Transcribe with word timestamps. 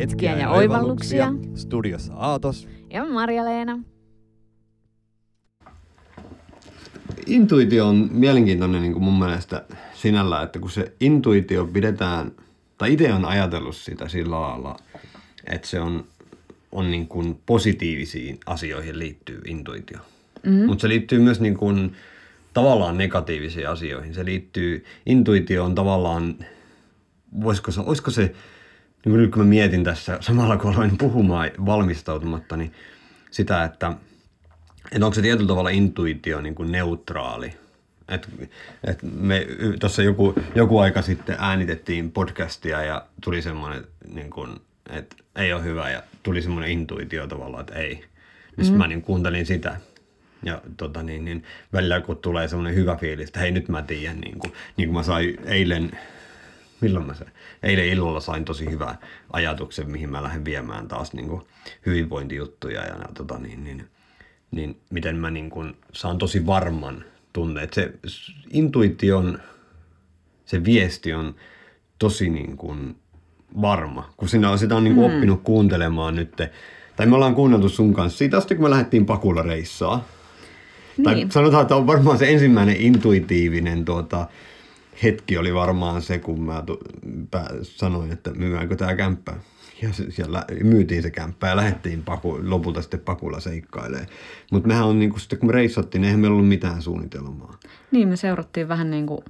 hetkiä 0.00 0.36
ja 0.36 0.50
oivalluksia. 0.50 1.32
Studiossa 1.54 2.14
Aatos. 2.14 2.68
Ja 2.90 3.04
Marja-Leena. 3.04 3.78
Intuitio 7.26 7.88
on 7.88 8.08
mielenkiintoinen 8.12 8.82
niin 8.82 8.92
kuin 8.92 9.02
mun 9.02 9.18
mielestä 9.18 9.64
sinällä, 9.94 10.42
että 10.42 10.58
kun 10.58 10.70
se 10.70 10.92
intuitio 11.00 11.66
pidetään, 11.66 12.32
tai 12.78 12.92
itse 12.92 13.12
on 13.12 13.24
ajatellut 13.24 13.76
sitä 13.76 14.08
sillä 14.08 14.40
lailla, 14.40 14.76
että 15.46 15.68
se 15.68 15.80
on, 15.80 16.04
on 16.72 16.90
niin 16.90 17.08
kuin 17.08 17.40
positiivisiin 17.46 18.40
asioihin 18.46 18.98
liittyy 18.98 19.40
intuitio. 19.46 19.98
Mm-hmm. 20.42 20.66
Mutta 20.66 20.82
se 20.82 20.88
liittyy 20.88 21.18
myös 21.18 21.40
niin 21.40 21.56
kuin 21.56 21.92
tavallaan 22.54 22.98
negatiivisiin 22.98 23.68
asioihin. 23.68 24.14
Se 24.14 24.24
liittyy, 24.24 24.84
intuitio 25.06 25.64
on 25.64 25.74
tavallaan, 25.74 26.34
voisiko 27.42 27.70
se, 27.70 27.80
olisiko 27.80 28.10
se, 28.10 28.34
niin 29.06 29.20
nyt 29.20 29.30
kun 29.30 29.42
mä 29.42 29.48
mietin 29.48 29.84
tässä 29.84 30.18
samalla 30.20 30.56
kun 30.56 30.74
aloin 30.74 30.98
puhumaan 30.98 31.50
valmistautumatta, 31.66 32.56
niin 32.56 32.72
sitä, 33.30 33.64
että, 33.64 33.92
että 34.92 35.06
onko 35.06 35.14
se 35.14 35.22
tietyllä 35.22 35.48
tavalla 35.48 35.70
intuitio 35.70 36.40
niin 36.40 36.54
kuin 36.54 36.72
neutraali. 36.72 37.52
Et, 38.08 38.28
et 38.84 38.98
me 39.02 39.46
tuossa 39.80 40.02
joku, 40.02 40.34
joku 40.54 40.78
aika 40.78 41.02
sitten 41.02 41.36
äänitettiin 41.38 42.12
podcastia 42.12 42.82
ja 42.82 43.06
tuli 43.24 43.42
semmoinen, 43.42 43.84
niin 44.14 44.30
kuin, 44.30 44.50
että 44.90 45.16
ei 45.36 45.52
ole 45.52 45.64
hyvä 45.64 45.90
ja 45.90 46.02
tuli 46.22 46.42
semmoinen 46.42 46.70
intuitio 46.70 47.26
tavallaan, 47.26 47.60
että 47.60 47.74
ei. 47.74 48.04
Niin 48.56 48.72
mm. 48.72 48.78
mä 48.78 48.86
niin 48.86 49.02
kuuntelin 49.02 49.46
sitä 49.46 49.80
ja 50.42 50.62
tota 50.76 51.02
niin, 51.02 51.24
niin 51.24 51.44
välillä 51.72 52.00
kun 52.00 52.16
tulee 52.16 52.48
semmoinen 52.48 52.74
hyvä 52.74 52.96
fiilis, 52.96 53.28
että 53.28 53.40
hei 53.40 53.50
nyt 53.50 53.68
mä 53.68 53.82
tiedän, 53.82 54.20
niin 54.20 54.38
kuin, 54.38 54.52
niin 54.76 54.88
kuin 54.88 54.94
mä 54.96 55.02
sain 55.02 55.38
eilen, 55.44 55.90
milloin 56.80 57.06
mä 57.06 57.14
se, 57.14 57.24
eilen 57.62 57.88
illalla 57.88 58.20
sain 58.20 58.44
tosi 58.44 58.70
hyvän 58.70 58.98
ajatuksen, 59.32 59.90
mihin 59.90 60.10
mä 60.10 60.22
lähden 60.22 60.44
viemään 60.44 60.88
taas 60.88 61.12
niin 61.12 61.28
kuin 61.28 61.42
hyvinvointijuttuja 61.86 62.80
ja 62.80 62.96
tota 63.14 63.38
niin, 63.38 63.64
niin, 63.64 63.88
niin 64.50 64.80
miten 64.90 65.16
mä 65.16 65.30
niin 65.30 65.50
kuin 65.50 65.76
saan 65.92 66.18
tosi 66.18 66.46
varman 66.46 67.04
tunne, 67.32 67.62
että 67.62 67.74
se 67.74 67.92
intuition, 68.50 69.38
se 70.44 70.64
viesti 70.64 71.14
on 71.14 71.34
tosi 71.98 72.30
niin 72.30 72.56
kuin 72.56 72.96
varma, 73.60 74.10
kun 74.16 74.28
sinä, 74.28 74.56
sitä 74.56 74.76
on 74.76 74.84
niin 74.84 74.94
kuin 74.94 75.10
mm. 75.10 75.14
oppinut 75.14 75.42
kuuntelemaan 75.42 76.16
nyt, 76.16 76.36
tai 76.96 77.06
me 77.06 77.14
ollaan 77.14 77.34
kuunneltu 77.34 77.68
sun 77.68 77.94
kanssa. 77.94 78.18
Siitä 78.18 78.36
asti, 78.36 78.54
kun 78.54 78.64
me 78.64 78.70
lähdettiin 78.70 79.06
Pakulla 79.06 79.42
reissaa, 79.42 80.04
niin. 80.96 81.04
Tai 81.04 81.26
sanotaan, 81.30 81.62
että 81.62 81.76
on 81.76 81.86
varmaan 81.86 82.18
se 82.18 82.30
ensimmäinen 82.30 82.76
intuitiivinen 82.76 83.84
tuota, 83.84 84.26
hetki 85.02 85.38
oli 85.38 85.54
varmaan 85.54 86.02
se, 86.02 86.18
kun 86.18 86.42
mä 86.42 86.62
tu- 86.66 86.80
pä- 87.36 87.58
sanoin, 87.62 88.12
että 88.12 88.30
myydäänkö 88.30 88.76
tämä 88.76 88.94
kämppä. 88.94 89.36
Ja 89.82 89.88
siellä 90.08 90.44
myytiin 90.62 91.02
se 91.02 91.10
kämppä 91.10 91.48
ja 91.48 91.56
lähdettiin 91.56 92.02
paku, 92.02 92.38
lopulta 92.42 92.82
sitten 92.82 93.00
pakulla 93.00 93.40
seikkailemaan. 93.40 94.06
Mutta 94.52 94.68
mehän 94.68 94.86
on, 94.86 94.98
niin 94.98 95.10
kuin, 95.10 95.20
sitten 95.20 95.38
kun 95.38 95.48
me 95.48 95.52
reissattiin, 95.52 96.00
niin 96.00 96.06
eihän 96.06 96.20
meillä 96.20 96.34
ollut 96.34 96.48
mitään 96.48 96.82
suunnitelmaa. 96.82 97.58
Niin, 97.90 98.08
me 98.08 98.16
seurattiin 98.16 98.68
vähän 98.68 98.90
niin 98.90 99.06
kuin 99.06 99.20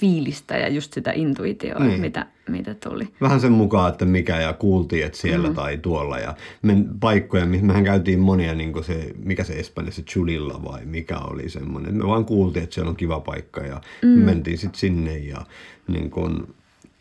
fiilistä 0.00 0.56
ja 0.56 0.68
just 0.68 0.92
sitä 0.92 1.12
intuitioa, 1.12 1.84
niin. 1.84 2.00
mitä, 2.00 2.26
mitä 2.48 2.74
tuli. 2.74 3.08
Vähän 3.20 3.40
sen 3.40 3.52
mukaan, 3.52 3.92
että 3.92 4.04
mikä 4.04 4.40
ja 4.40 4.52
kuultiin, 4.52 5.06
että 5.06 5.18
siellä 5.18 5.48
mm. 5.48 5.54
tai 5.54 5.78
tuolla. 5.78 6.18
Ja 6.18 6.34
me 6.62 6.76
paikkoja, 7.00 7.46
missä 7.46 7.66
mehän 7.66 7.84
käytiin 7.84 8.20
monia, 8.20 8.54
niin 8.54 8.72
kuin 8.72 8.84
se, 8.84 9.14
mikä 9.22 9.44
se 9.44 9.52
Espanjassa, 9.52 10.02
Chulilla 10.02 10.64
vai 10.64 10.84
mikä 10.84 11.18
oli 11.18 11.48
semmoinen. 11.48 11.94
Me 11.96 12.06
vaan 12.06 12.24
kuultiin, 12.24 12.62
että 12.62 12.74
siellä 12.74 12.90
on 12.90 12.96
kiva 12.96 13.20
paikka 13.20 13.60
ja 13.60 13.80
mm. 14.02 14.08
mentiin 14.08 14.58
sitten 14.58 14.80
sinne. 14.80 15.18
Ja 15.18 15.46
niin 15.88 16.10
kuin, 16.10 16.54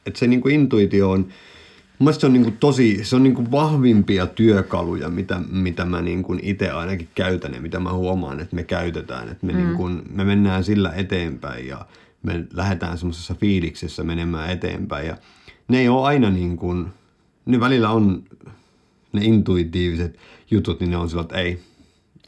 että 0.05 0.19
se 0.19 0.27
niin 0.27 0.41
kuin 0.41 0.55
intuitio 0.55 1.11
on, 1.11 1.27
Mielestäni 1.99 2.21
se 2.21 2.27
on 2.27 2.33
niin 2.33 2.43
kuin 2.43 2.57
tosi, 2.57 2.99
se 3.03 3.15
on 3.15 3.23
niin 3.23 3.35
kuin 3.35 3.51
vahvimpia 3.51 4.27
työkaluja, 4.27 5.09
mitä, 5.09 5.41
mitä 5.51 5.85
mä 5.85 6.01
niin 6.01 6.23
kuin 6.23 6.39
itse 6.43 6.69
ainakin 6.69 7.07
käytän 7.15 7.53
ja 7.53 7.61
mitä 7.61 7.79
mä 7.79 7.93
huomaan, 7.93 8.39
että 8.39 8.55
me 8.55 8.63
käytetään. 8.63 9.29
Että 9.29 9.45
me, 9.45 9.53
mm. 9.53 9.57
niin 9.57 9.75
kuin, 9.75 10.01
me 10.13 10.23
mennään 10.23 10.63
sillä 10.63 10.93
eteenpäin 10.93 11.67
ja 11.67 11.85
me 12.27 12.45
lähdetään 12.53 12.97
semmoisessa 12.97 13.35
fiiliksessä 13.35 14.03
menemään 14.03 14.49
eteenpäin. 14.49 15.07
Ja 15.07 15.17
ne 15.67 15.79
ei 15.79 15.89
ole 15.89 16.07
aina 16.07 16.29
niin 16.29 16.57
kuin, 16.57 16.87
ne 17.45 17.59
välillä 17.59 17.89
on 17.89 18.23
ne 19.13 19.21
intuitiiviset 19.23 20.17
jutut, 20.51 20.79
niin 20.79 20.89
ne 20.89 20.97
on 20.97 21.09
sillä, 21.09 21.21
että 21.21 21.35
ei, 21.37 21.59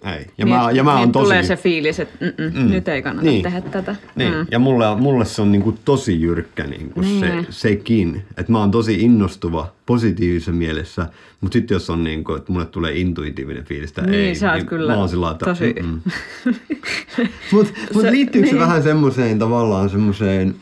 ei. 0.04 0.26
Ja 0.38 0.46
niin, 0.46 0.56
mä, 0.56 0.72
ja 0.72 0.84
mä 0.84 0.96
niin 1.00 1.12
tosi... 1.12 1.24
tulee 1.24 1.44
se 1.44 1.56
fiilis, 1.56 2.00
että 2.00 2.26
mm. 2.54 2.70
nyt 2.72 2.88
ei 2.88 3.02
kannata 3.02 3.28
Niin. 3.28 3.44
tehdä 3.44 3.62
tätä. 3.62 3.96
Niin, 4.16 4.34
Mm. 4.34 4.46
ja 4.52 4.60
mulle, 4.60 4.96
mulle 4.96 5.26
se 5.26 5.42
on 5.42 5.52
niinku 5.52 5.72
tosi 5.86 6.22
jyrkkä 6.22 6.64
niinku 6.68 7.02
Niin. 7.02 7.20
se, 7.20 7.32
sekin, 7.50 8.24
että 8.38 8.52
mä 8.52 8.60
oon 8.60 8.72
tosi 8.72 9.02
innostuva 9.02 9.74
positiivisessa 9.86 10.52
mielessä, 10.52 11.08
mutta 11.42 11.54
sitten 11.54 11.76
jos 11.76 11.90
on 11.90 12.04
niinku, 12.04 12.34
että 12.34 12.52
mulle 12.52 12.66
tulee 12.66 12.94
intuitiivinen 13.00 13.64
fiilis, 13.64 13.90
että 13.90 14.02
Niin, 14.02 14.14
ei, 14.26 14.36
sä 14.36 14.54
niin 14.56 14.66
kyllä 14.66 14.92
mä 14.94 14.98
oon 15.00 15.10
sillä 15.10 15.22
lailla, 15.26 15.36
että 15.36 15.46
tosi- 15.46 15.76
Mutta 17.52 17.74
mut 17.94 18.02
Se- 18.04 18.12
liittyykö 18.12 18.48
se 18.48 18.54
niin. 18.54 18.62
vähän 18.62 18.84
semmoiseen 18.84 19.40
tavallaan 19.40 19.90
semmoiseen, 19.90 20.56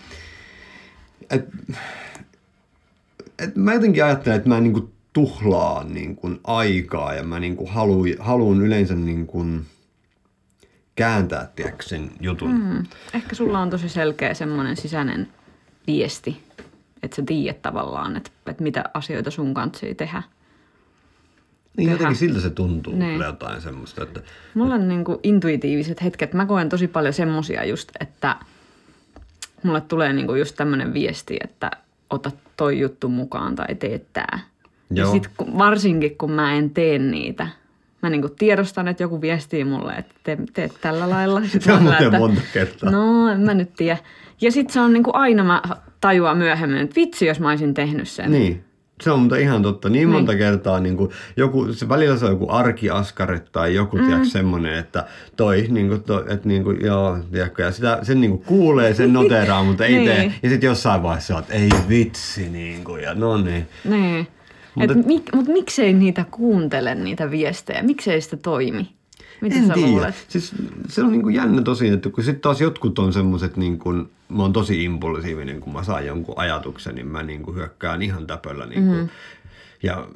että 1.30 1.52
et 3.40 3.56
mä 3.56 3.74
jotenkin 3.74 4.04
ajattelen, 4.06 4.38
että 4.38 4.50
mä 4.50 4.59
niinku 4.59 4.90
tuhlaan 5.17 5.94
niinku 5.94 6.29
aikaa 6.44 7.13
ja 7.13 7.23
mä 7.23 7.39
niinku 7.39 7.66
haluun, 7.66 8.07
haluun 8.19 8.61
yleensä 8.61 8.95
niinku 8.95 9.45
kääntää 10.95 11.51
tiedätkö, 11.55 11.83
sen 11.83 12.11
jutun. 12.19 12.51
Mm. 12.51 12.83
Ehkä 13.13 13.35
sulla 13.35 13.59
on 13.59 13.69
tosi 13.69 13.89
selkeä 13.89 14.33
semmoinen 14.33 14.77
sisäinen 14.77 15.27
viesti, 15.88 16.44
että 17.03 17.16
sä 17.16 17.23
tiedät 17.25 17.61
tavallaan, 17.61 18.16
että, 18.17 18.29
että 18.47 18.63
mitä 18.63 18.83
asioita 18.94 19.31
sun 19.31 19.53
kanssa 19.53 19.85
ei 19.85 19.95
tehdä. 19.95 20.23
Niin 21.77 21.85
tehdä. 21.89 21.91
jotenkin 21.91 22.16
siltä 22.16 22.41
se 22.41 22.50
tuntuu 22.50 22.95
Niin. 22.95 23.11
kyllä 23.11 23.25
jotain 23.25 23.61
semmoista, 23.61 24.03
että 24.03 24.22
Mulla 24.53 24.73
on 24.73 24.88
niin 24.88 25.03
kuin 25.03 25.19
intuitiiviset 25.23 26.03
hetket. 26.03 26.33
Mä 26.33 26.45
koen 26.45 26.69
tosi 26.69 26.88
paljon 26.88 27.13
semmosia 27.13 27.66
just, 27.66 27.89
että 28.00 28.35
mulle 29.63 29.81
tulee 29.81 30.13
niin 30.13 30.27
kuin 30.27 30.39
just 30.39 30.56
tämmöinen 30.56 30.94
viesti, 30.94 31.38
että 31.44 31.72
ota 32.09 32.31
toi 32.57 32.79
juttu 32.79 33.09
mukaan 33.09 33.56
tai 33.56 33.75
tee 33.75 34.01
tää. 34.13 34.39
Ja 34.90 35.03
Joo. 35.03 35.12
sit 35.12 35.28
kun, 35.38 35.58
varsinkin 35.58 36.18
kun 36.18 36.31
mä 36.31 36.53
en 36.53 36.70
tee 36.70 37.00
niitä, 37.00 37.48
mä 38.03 38.09
niin 38.09 38.22
kuin 38.22 38.36
tiedostan, 38.40 38.88
että 38.88 39.03
joku 39.03 39.22
viestii 39.22 39.64
mulle, 39.64 39.94
että 39.94 40.16
te, 40.24 40.38
teet 40.53 40.72
tällä 40.81 41.09
lailla. 41.09 41.42
Sit 41.52 41.62
Se 41.62 41.74
on 41.74 41.81
muuten 41.84 42.03
sillä, 42.03 42.20
monta 42.20 42.42
kertaa. 42.53 42.92
No, 42.92 43.30
en 43.30 43.40
mä 43.40 43.53
nyt 43.53 43.74
tiedä. 43.75 43.98
Ja 44.42 44.52
sit 44.52 44.70
se 44.70 44.80
on 44.81 44.94
niin 44.94 45.03
kuin 45.03 45.16
aina 45.16 45.44
mä 45.44 45.62
tajuan 46.02 46.38
myöhemmin, 46.38 46.78
että 46.80 46.96
vitsi, 46.96 47.25
jos 47.25 47.40
mä 47.40 47.50
olisin 47.50 47.74
tehnyt 47.74 48.08
sen. 48.08 48.31
Niin. 48.31 48.64
Se 49.02 49.12
on 49.12 49.20
mutta 49.20 49.36
ihan 49.38 49.62
totta. 49.64 49.90
Niin 49.90 49.94
Niin. 49.94 50.09
monta 50.09 50.36
kertaa 50.36 50.80
niin 50.80 50.98
kuin 50.98 51.12
joku, 51.38 51.74
se 51.74 51.90
välillä 51.90 52.18
se 52.18 52.25
on 52.25 52.31
joku 52.31 52.50
arkiaskare 52.50 53.40
tai 53.52 53.75
joku, 53.75 53.98
mm. 53.98 54.06
tiedätkö, 54.06 54.28
semmoinen, 54.30 54.74
että 54.74 55.06
toi, 55.36 55.66
niin 55.69 55.88
kuin, 55.88 56.04
toi 56.04 56.24
että 56.30 56.48
niin 56.48 56.64
kuin, 56.64 56.78
joo, 56.86 57.18
tiedätkö, 57.31 57.64
ja 57.64 57.72
sitä, 57.72 58.00
sen 58.04 58.22
niin 58.22 58.31
kuin 58.31 58.44
kuulee, 58.44 58.94
sen 58.94 59.14
noteraa, 59.14 59.64
mutta 59.64 59.86
ei 59.86 59.94
Niin. 59.98 60.06
tee. 60.06 60.34
Ja 60.44 60.50
sitten 60.50 60.68
jossain 60.68 61.04
vaiheessa 61.04 61.36
oot, 61.36 61.46
ei 61.50 61.69
vitsi, 61.90 62.50
niin 62.50 62.84
kuin, 62.84 63.04
ja 63.04 63.14
no 63.14 63.38
niin. 63.38 63.68
Niin. 63.84 64.28
Mutta- 64.77 65.07
mik, 65.07 65.35
mut 65.35 65.47
miksei 65.47 65.93
niitä 65.93 66.25
kuuntele, 66.31 66.95
niitä 66.95 67.31
viestejä? 67.31 67.83
Miksei 67.83 68.21
sitä 68.21 68.38
toimi? 68.38 68.97
Mitä 69.41 69.55
En 69.55 69.67
sä 69.67 69.73
tiedä. 69.73 69.88
luulet? 69.88 70.25
Siis 70.27 70.55
se 70.88 71.03
on 71.03 71.11
niin 71.11 71.21
kuin 71.21 71.35
jännä 71.35 71.61
tosi, 71.61 71.88
että 71.88 72.09
kun 72.09 72.23
sitten 72.23 72.41
taas 72.41 72.61
jotkut 72.61 72.99
on 72.99 73.13
semmoiset, 73.13 73.57
niin 73.57 73.79
kuin, 73.79 74.09
mä 74.29 74.41
oon 74.43 74.53
tosi 74.53 74.83
impulsiivinen, 74.83 75.59
kun 75.59 75.73
mä 75.73 75.83
saan 75.83 76.05
jonkun 76.05 76.35
ajatuksen, 76.38 76.95
niin 76.95 77.07
mä 77.07 77.23
niin 77.23 77.43
kuin 77.43 77.55
hyökkään 77.55 78.01
ihan 78.01 78.27
täpöllä 78.27 78.65
niin 78.65 78.85
kuin, 78.85 78.97
mm. 78.97 79.09
ja 79.83 80.07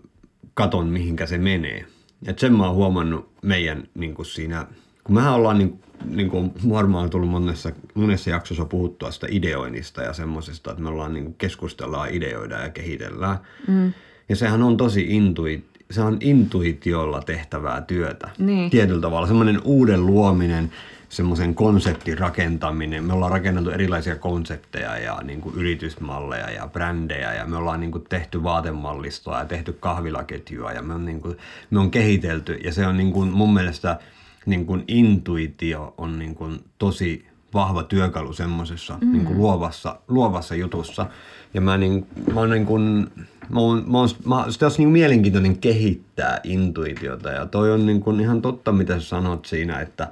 katon 0.53 0.87
mihinkä 0.87 1.25
se 1.25 1.37
menee. 1.37 1.85
Et 2.27 2.39
sen 2.39 2.53
mä 2.53 2.65
oon 2.65 2.75
huomannut 2.75 3.29
meidän 3.41 3.83
niin 3.95 4.13
kuin 4.13 4.25
siinä, 4.25 4.65
kun 5.03 5.15
mehän 5.15 5.33
ollaan 5.33 5.57
niin, 5.57 5.79
niin 6.05 6.29
kuin 6.29 6.51
varmaan 6.69 7.09
tullut 7.09 7.29
monessa, 7.29 7.71
monessa 7.93 8.29
jaksossa 8.29 8.65
puhuttua 8.65 9.11
sitä 9.11 9.27
ideoinnista 9.29 10.01
ja 10.01 10.13
semmoisesta, 10.13 10.71
että 10.71 10.83
me 10.83 10.89
ollaan 10.89 11.13
niin 11.13 11.23
kuin 11.23 11.35
keskustellaan, 11.37 12.09
ideoidaan 12.09 12.63
ja 12.63 12.69
kehitellään. 12.69 13.37
Mm. 13.67 13.93
Ja 14.31 14.35
sehän 14.35 14.61
on 14.61 14.77
tosi 14.77 15.05
intuit, 15.09 15.65
se 15.89 16.01
on 16.01 16.17
intuitiolla 16.21 17.21
tehtävää 17.21 17.81
työtä. 17.81 18.29
Niin. 18.37 18.69
Tietyllä 18.69 19.01
tavalla 19.01 19.27
semmoinen 19.27 19.61
uuden 19.63 20.05
luominen, 20.05 20.71
semmoisen 21.09 21.55
konseptin 21.55 22.17
rakentaminen. 22.17 23.03
Me 23.03 23.13
ollaan 23.13 23.31
rakennettu 23.31 23.69
erilaisia 23.69 24.15
konsepteja 24.15 24.97
ja 24.97 25.19
niin 25.23 25.41
kuin 25.41 25.55
yritysmalleja 25.55 26.49
ja 26.49 26.67
brändejä 26.67 27.33
ja 27.33 27.45
me 27.45 27.57
ollaan 27.57 27.79
niin 27.79 27.91
kuin 27.91 28.03
tehty 28.09 28.43
vaatemallistoa 28.43 29.39
ja 29.39 29.45
tehty 29.45 29.73
kahvilaketjua 29.73 30.71
ja 30.71 30.81
me 30.81 30.93
on, 30.93 31.05
niin 31.05 31.21
kuin, 31.21 31.37
me 31.69 31.79
on 31.79 31.91
kehitelty 31.91 32.53
ja 32.53 32.73
se 32.73 32.87
on 32.87 32.97
niin 32.97 33.11
kuin 33.11 33.29
mun 33.29 33.53
mielestä 33.53 33.99
niin 34.45 34.65
kuin 34.65 34.83
intuitio 34.87 35.93
on 35.97 36.19
niin 36.19 36.35
kuin 36.35 36.59
tosi 36.77 37.30
vahva 37.53 37.83
työkalu 37.83 38.33
semmoisessa 38.33 38.97
mm. 39.01 39.11
niin 39.11 39.25
kuin 39.25 39.37
luovassa, 39.37 39.99
luovassa 40.07 40.55
jutussa. 40.55 41.05
Ja 41.53 41.61
mä, 41.61 41.77
niin, 41.77 42.07
mä 42.33 42.39
oon 42.39 42.49
niin 42.49 42.65
kuin, 42.65 43.11
mä 43.49 43.59
oon, 43.59 43.83
mä 43.87 43.97
oon, 43.97 44.09
mä, 44.25 44.45
sitä 44.49 44.65
olisi 44.65 44.81
niin 44.81 44.89
mielenkiintoinen 44.89 45.57
kehittää 45.57 46.39
intuitiota 46.43 47.29
ja 47.29 47.45
toi 47.45 47.71
on 47.71 47.85
niin 47.85 48.01
kuin 48.01 48.19
ihan 48.19 48.41
totta, 48.41 48.71
mitä 48.71 48.99
sä 48.99 49.07
sanot 49.07 49.45
siinä, 49.45 49.79
että 49.79 50.11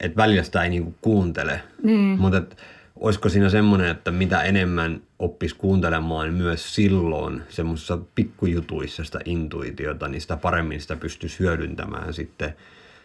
et 0.00 0.16
välillä 0.16 0.42
sitä 0.42 0.62
ei 0.62 0.70
niinku 0.70 0.94
kuuntele. 1.00 1.60
Niin. 1.82 2.20
Mutta 2.20 2.38
et 2.38 2.56
olisiko 2.96 3.28
siinä 3.28 3.48
semmoinen, 3.48 3.90
että 3.90 4.10
mitä 4.10 4.42
enemmän 4.42 5.00
oppis 5.18 5.54
kuuntelemaan 5.54 6.34
myös 6.34 6.74
silloin 6.74 7.42
semmoisissa 7.48 7.98
pikkujutuissa 8.14 9.04
sitä 9.04 9.20
intuitiota, 9.24 10.08
niin 10.08 10.20
sitä 10.20 10.36
paremmin 10.36 10.80
sitä 10.80 10.96
pystyisi 10.96 11.38
hyödyntämään 11.38 12.14
sitten 12.14 12.54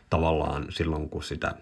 tavallaan 0.10 0.66
silloin, 0.70 1.10
kun 1.10 1.24
sitä 1.24 1.56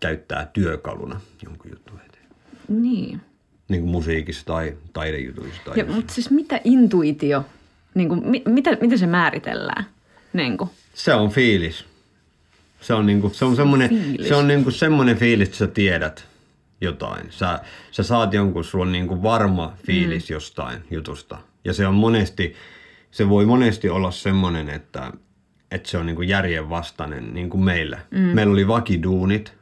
käyttää 0.00 0.50
työkaluna 0.52 1.20
jonkun 1.44 1.70
jutun 1.70 2.00
eteen. 2.06 2.26
Niin. 2.68 3.20
Niin 3.68 3.80
kuin 3.80 3.90
musiikissa 3.90 4.46
tai 4.46 4.76
taidejutuissa. 4.92 5.62
Tai 5.64 5.78
Ja, 5.78 5.84
mutta 5.84 6.14
siis 6.14 6.30
mitä 6.30 6.60
intuitio, 6.64 7.44
niin 7.94 8.08
kuin, 8.08 8.26
mi, 8.26 8.42
mitä, 8.46 8.76
miten 8.80 8.98
se 8.98 9.06
määritellään? 9.06 9.84
Niin 10.32 10.58
kuin. 10.58 10.70
Se 10.94 11.14
on 11.14 11.30
fiilis. 11.30 11.84
Se 12.80 12.94
on, 12.94 13.06
niinku, 13.06 13.28
se 13.28 13.44
on 13.44 13.56
semmoinen, 13.56 13.88
Fiilis. 13.88 14.28
se 14.28 14.34
on 14.34 14.48
niinku 14.48 14.70
semmoinen 14.70 15.16
fiilis, 15.16 15.48
että 15.48 15.58
sä 15.58 15.66
tiedät 15.66 16.26
jotain. 16.80 17.26
Sä, 17.30 17.60
sä 17.90 18.02
saat 18.02 18.32
jonkun, 18.32 18.64
sulla 18.64 18.84
on 18.84 18.92
niinku 18.92 19.22
varma 19.22 19.72
fiilis 19.86 20.28
mm. 20.28 20.32
jostain 20.32 20.78
jutusta. 20.90 21.38
Ja 21.64 21.72
se 21.72 21.86
on 21.86 21.94
monesti, 21.94 22.54
se 23.10 23.28
voi 23.28 23.46
monesti 23.46 23.88
olla 23.88 24.10
semmoinen, 24.10 24.68
että, 24.68 25.12
että 25.70 25.88
se 25.88 25.98
on 25.98 26.06
niinku 26.06 26.22
järjenvastainen, 26.22 27.34
niin 27.34 27.50
kuin 27.50 27.64
meillä. 27.64 27.98
Mm. 28.10 28.18
Meillä 28.18 28.52
oli 28.52 28.68
vakiduunit. 28.68 29.57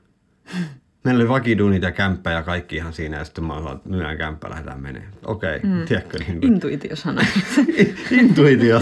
Meillä 1.04 1.20
oli 1.20 1.28
vakiduunit 1.28 1.82
ja 1.82 1.92
kämppä 1.92 2.30
ja 2.30 2.42
kaikki 2.42 2.76
ihan 2.76 2.92
siinä. 2.92 3.16
Ja 3.16 3.24
sitten 3.24 3.44
mä 3.44 3.54
sanoin, 3.54 3.76
että 3.76 3.88
myydään 3.88 4.18
kämppä, 4.18 4.50
lähdetään 4.50 4.80
menemään. 4.80 5.12
Okei, 5.26 5.56
okay, 5.56 5.70
mm. 5.70 5.84
tiedätkö? 5.84 6.18
Niin 6.18 6.40
kuin, 6.40 6.52
Intuitiosana. 6.52 7.26
intuitio. 8.10 8.80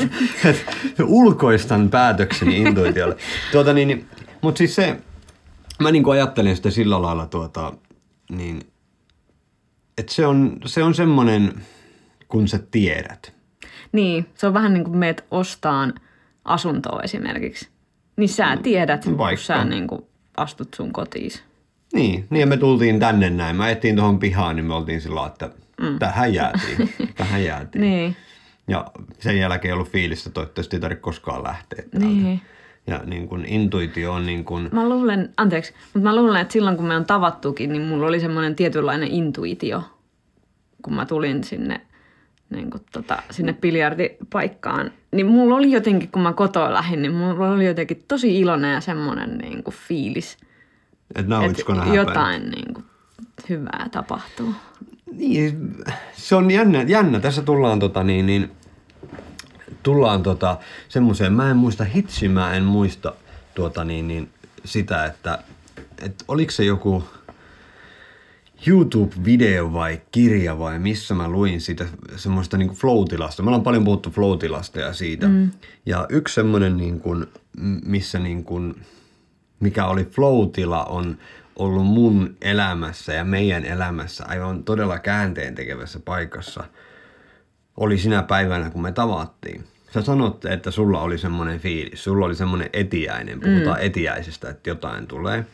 Ulkoistan 1.03 1.91
päätökseni 1.91 2.59
intuitiolle. 2.59 3.17
Tuota, 3.53 3.73
niin, 3.73 3.89
niin, 3.89 4.07
mutta 4.41 4.59
siis 4.59 4.75
se, 4.75 4.97
mä 5.83 5.93
niin 5.93 6.11
ajattelen 6.11 6.57
sitä 6.57 6.71
sillä 6.71 7.03
lailla, 7.03 7.27
tuota, 7.27 7.73
niin, 8.31 8.61
että 9.99 10.15
se 10.15 10.27
on, 10.27 10.57
se 10.67 10.83
on 10.83 10.95
semmoinen, 10.95 11.53
kun 12.29 12.49
sä 12.49 12.61
tiedät. 12.71 13.33
niin, 13.93 14.27
se 14.35 14.47
on 14.47 14.55
vähän 14.55 14.75
niin 14.75 14.85
kuin 14.85 14.97
meet 14.97 15.25
ostaan 15.31 15.95
asuntoa 16.45 17.01
esimerkiksi. 17.03 17.69
Niin 18.17 18.29
sä 18.29 18.57
tiedät, 18.63 19.05
kun 19.05 19.19
Vaikka. 19.19 19.45
sä 19.45 19.65
niin 19.65 19.87
kuin 19.87 20.03
astut 20.37 20.75
sun 20.75 20.93
kotiis. 20.93 21.43
Niin, 21.95 22.27
niin 22.31 22.41
ja 22.41 22.47
me 22.47 22.57
tultiin 22.57 23.01
tänne 23.01 23.31
näin. 23.31 23.57
Mä 23.57 23.71
ettiin 23.71 23.97
tuohon 23.97 24.19
pihaan, 24.19 24.57
niin 24.57 24.67
me 24.67 24.75
oltiin 24.75 25.01
sillä 25.01 25.27
että 25.27 25.51
mm. 25.81 25.99
tähän 25.99 26.35
jäätiin. 26.35 26.95
tähän 27.17 27.45
jäätiin. 27.45 27.83
Niin, 27.83 28.17
Ja 28.69 28.87
sen 29.19 29.39
jälkeen 29.39 29.71
ei 29.71 29.73
ollut 29.73 29.89
fiilistä, 29.89 30.31
toivottavasti 30.31 30.77
ei 30.77 30.81
tarvitse 30.81 31.03
koskaan 31.03 31.43
lähteä 31.43 31.83
täältä. 31.91 31.99
niin. 32.09 32.41
Ja 32.87 33.01
niin 33.05 33.29
kun 33.29 33.45
intuitio 33.47 34.13
on 34.13 34.27
niin 34.27 34.45
kun, 34.45 34.69
Mä 34.73 34.89
luulen, 34.89 35.33
anteeksi, 35.37 35.73
mutta 35.95 36.09
mä 36.09 36.17
luulen, 36.17 36.41
että 36.41 36.53
silloin 36.53 36.77
kun 36.77 36.87
me 36.87 36.97
on 36.97 37.05
tavattukin, 37.05 37.73
niin 37.73 37.83
mulla 37.83 38.07
oli 38.07 38.21
semmoinen 38.21 38.57
tietynlainen 38.57 39.09
intuitio, 39.09 39.83
kun 40.83 40.95
mä 40.95 41.07
tulin 41.07 41.45
sinne, 41.45 41.81
niin 42.51 42.71
kuin 42.71 42.83
tota, 42.93 43.23
sinne 43.31 43.53
biljardipaikkaan. 43.53 44.91
Niin 45.13 45.27
mulla 45.27 45.57
oli 45.57 45.73
jotenkin, 45.73 46.09
kun 46.13 46.23
mä 46.23 46.33
kotoa 46.33 46.73
lähdin, 46.73 47.03
niin 47.03 47.15
mulla 47.15 47.51
oli 47.51 47.67
jotenkin 47.67 48.05
tosi 48.09 48.41
iloinen 48.41 48.75
ja 48.75 48.81
semmoinen 48.81 49.39
niin 49.39 49.63
kuin 49.63 49.75
fiilis, 49.89 50.39
että 51.15 51.35
now 51.35 51.45
it's 51.45 51.51
että 51.51 51.63
gonna 51.63 51.85
happen. 51.85 51.97
jotain 51.97 52.51
niin 52.51 52.75
kuin 52.75 52.85
hyvää 53.49 53.89
tapahtuu. 53.93 54.55
Niin, 55.13 55.75
se 56.13 56.35
on 56.35 56.51
jännä, 56.51 56.83
jännä. 56.83 57.21
Tässä 57.21 57.43
tullaan 57.43 57.79
tota 57.79 58.03
niin, 58.03 58.27
niin 58.27 58.51
tullaan 59.83 60.23
tota 60.23 60.59
semmoiseen, 60.89 61.33
mä 61.33 61.51
en 61.51 61.57
muista 61.57 61.85
hitsi, 61.85 62.29
mä 62.29 62.55
en 62.55 62.63
muista 62.63 63.15
tuota 63.55 63.85
niin, 63.85 64.09
niin 64.09 64.31
sitä, 64.65 65.05
että, 65.05 65.39
että 66.03 66.25
oliko 66.29 66.51
se 66.51 66.65
joku 66.65 67.05
YouTube-video 68.67 69.73
vai 69.73 70.01
kirja 70.13 70.59
vai 70.59 70.79
missä 70.79 71.15
mä 71.15 71.29
luin 71.29 71.61
sitä 71.61 71.87
semmoista 72.17 72.57
niin 72.57 72.71
flow-tilasta. 72.71 73.43
Me 73.43 73.49
ollaan 73.49 73.63
paljon 73.63 73.85
puhuttu 73.85 74.11
flow-tilasta 74.11 74.81
ja 74.81 74.93
siitä. 74.93 75.29
Mm. 75.29 75.51
Ja 75.87 76.07
yksi 76.09 76.35
semmoinen, 76.35 76.77
niin 76.77 77.01
kuin, 77.01 77.27
missä 77.85 78.19
niin 78.19 78.45
kuin, 78.45 78.75
mikä 79.65 79.87
oli 79.87 80.05
flow-tila, 80.05 80.85
on 80.85 81.19
ollut 81.57 81.87
mun 81.87 82.37
elämässä 82.43 83.13
ja 83.13 83.25
meidän 83.25 83.65
elämässä 83.65 84.25
aivan 84.29 84.65
todella 84.65 84.99
käänteen 84.99 85.55
tekevässä 85.55 86.01
paikassa. 86.05 86.65
Oli 87.77 87.99
sinä 87.99 88.23
päivänä, 88.23 88.71
kun 88.71 88.83
me 88.83 88.93
tavattiin. 88.93 89.65
Sä 89.95 90.03
sanot, 90.03 90.45
että 90.45 90.71
sulla 90.71 91.01
oli 91.01 91.19
semmoinen 91.19 91.61
fiilis, 91.61 92.05
sulla 92.05 92.27
oli 92.27 92.35
semmoinen 92.35 92.71
etiäinen, 92.73 93.41
puhutaan 93.41 93.79
mm. 93.79 93.87
etiäisestä, 93.87 94.51
että 94.51 94.71
jotain 94.71 95.07
tulee. 95.07 95.47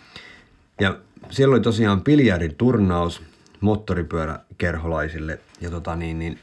Ja 0.81 0.99
siellä 1.31 1.53
oli 1.53 1.61
tosiaan 1.61 2.05
biljarditurnaus 2.05 3.23
moottoripyöräkerholaisille. 3.61 5.39
Ja 5.61 5.71
tota 5.71 5.97
niin, 5.97 6.19
niin 6.19 6.39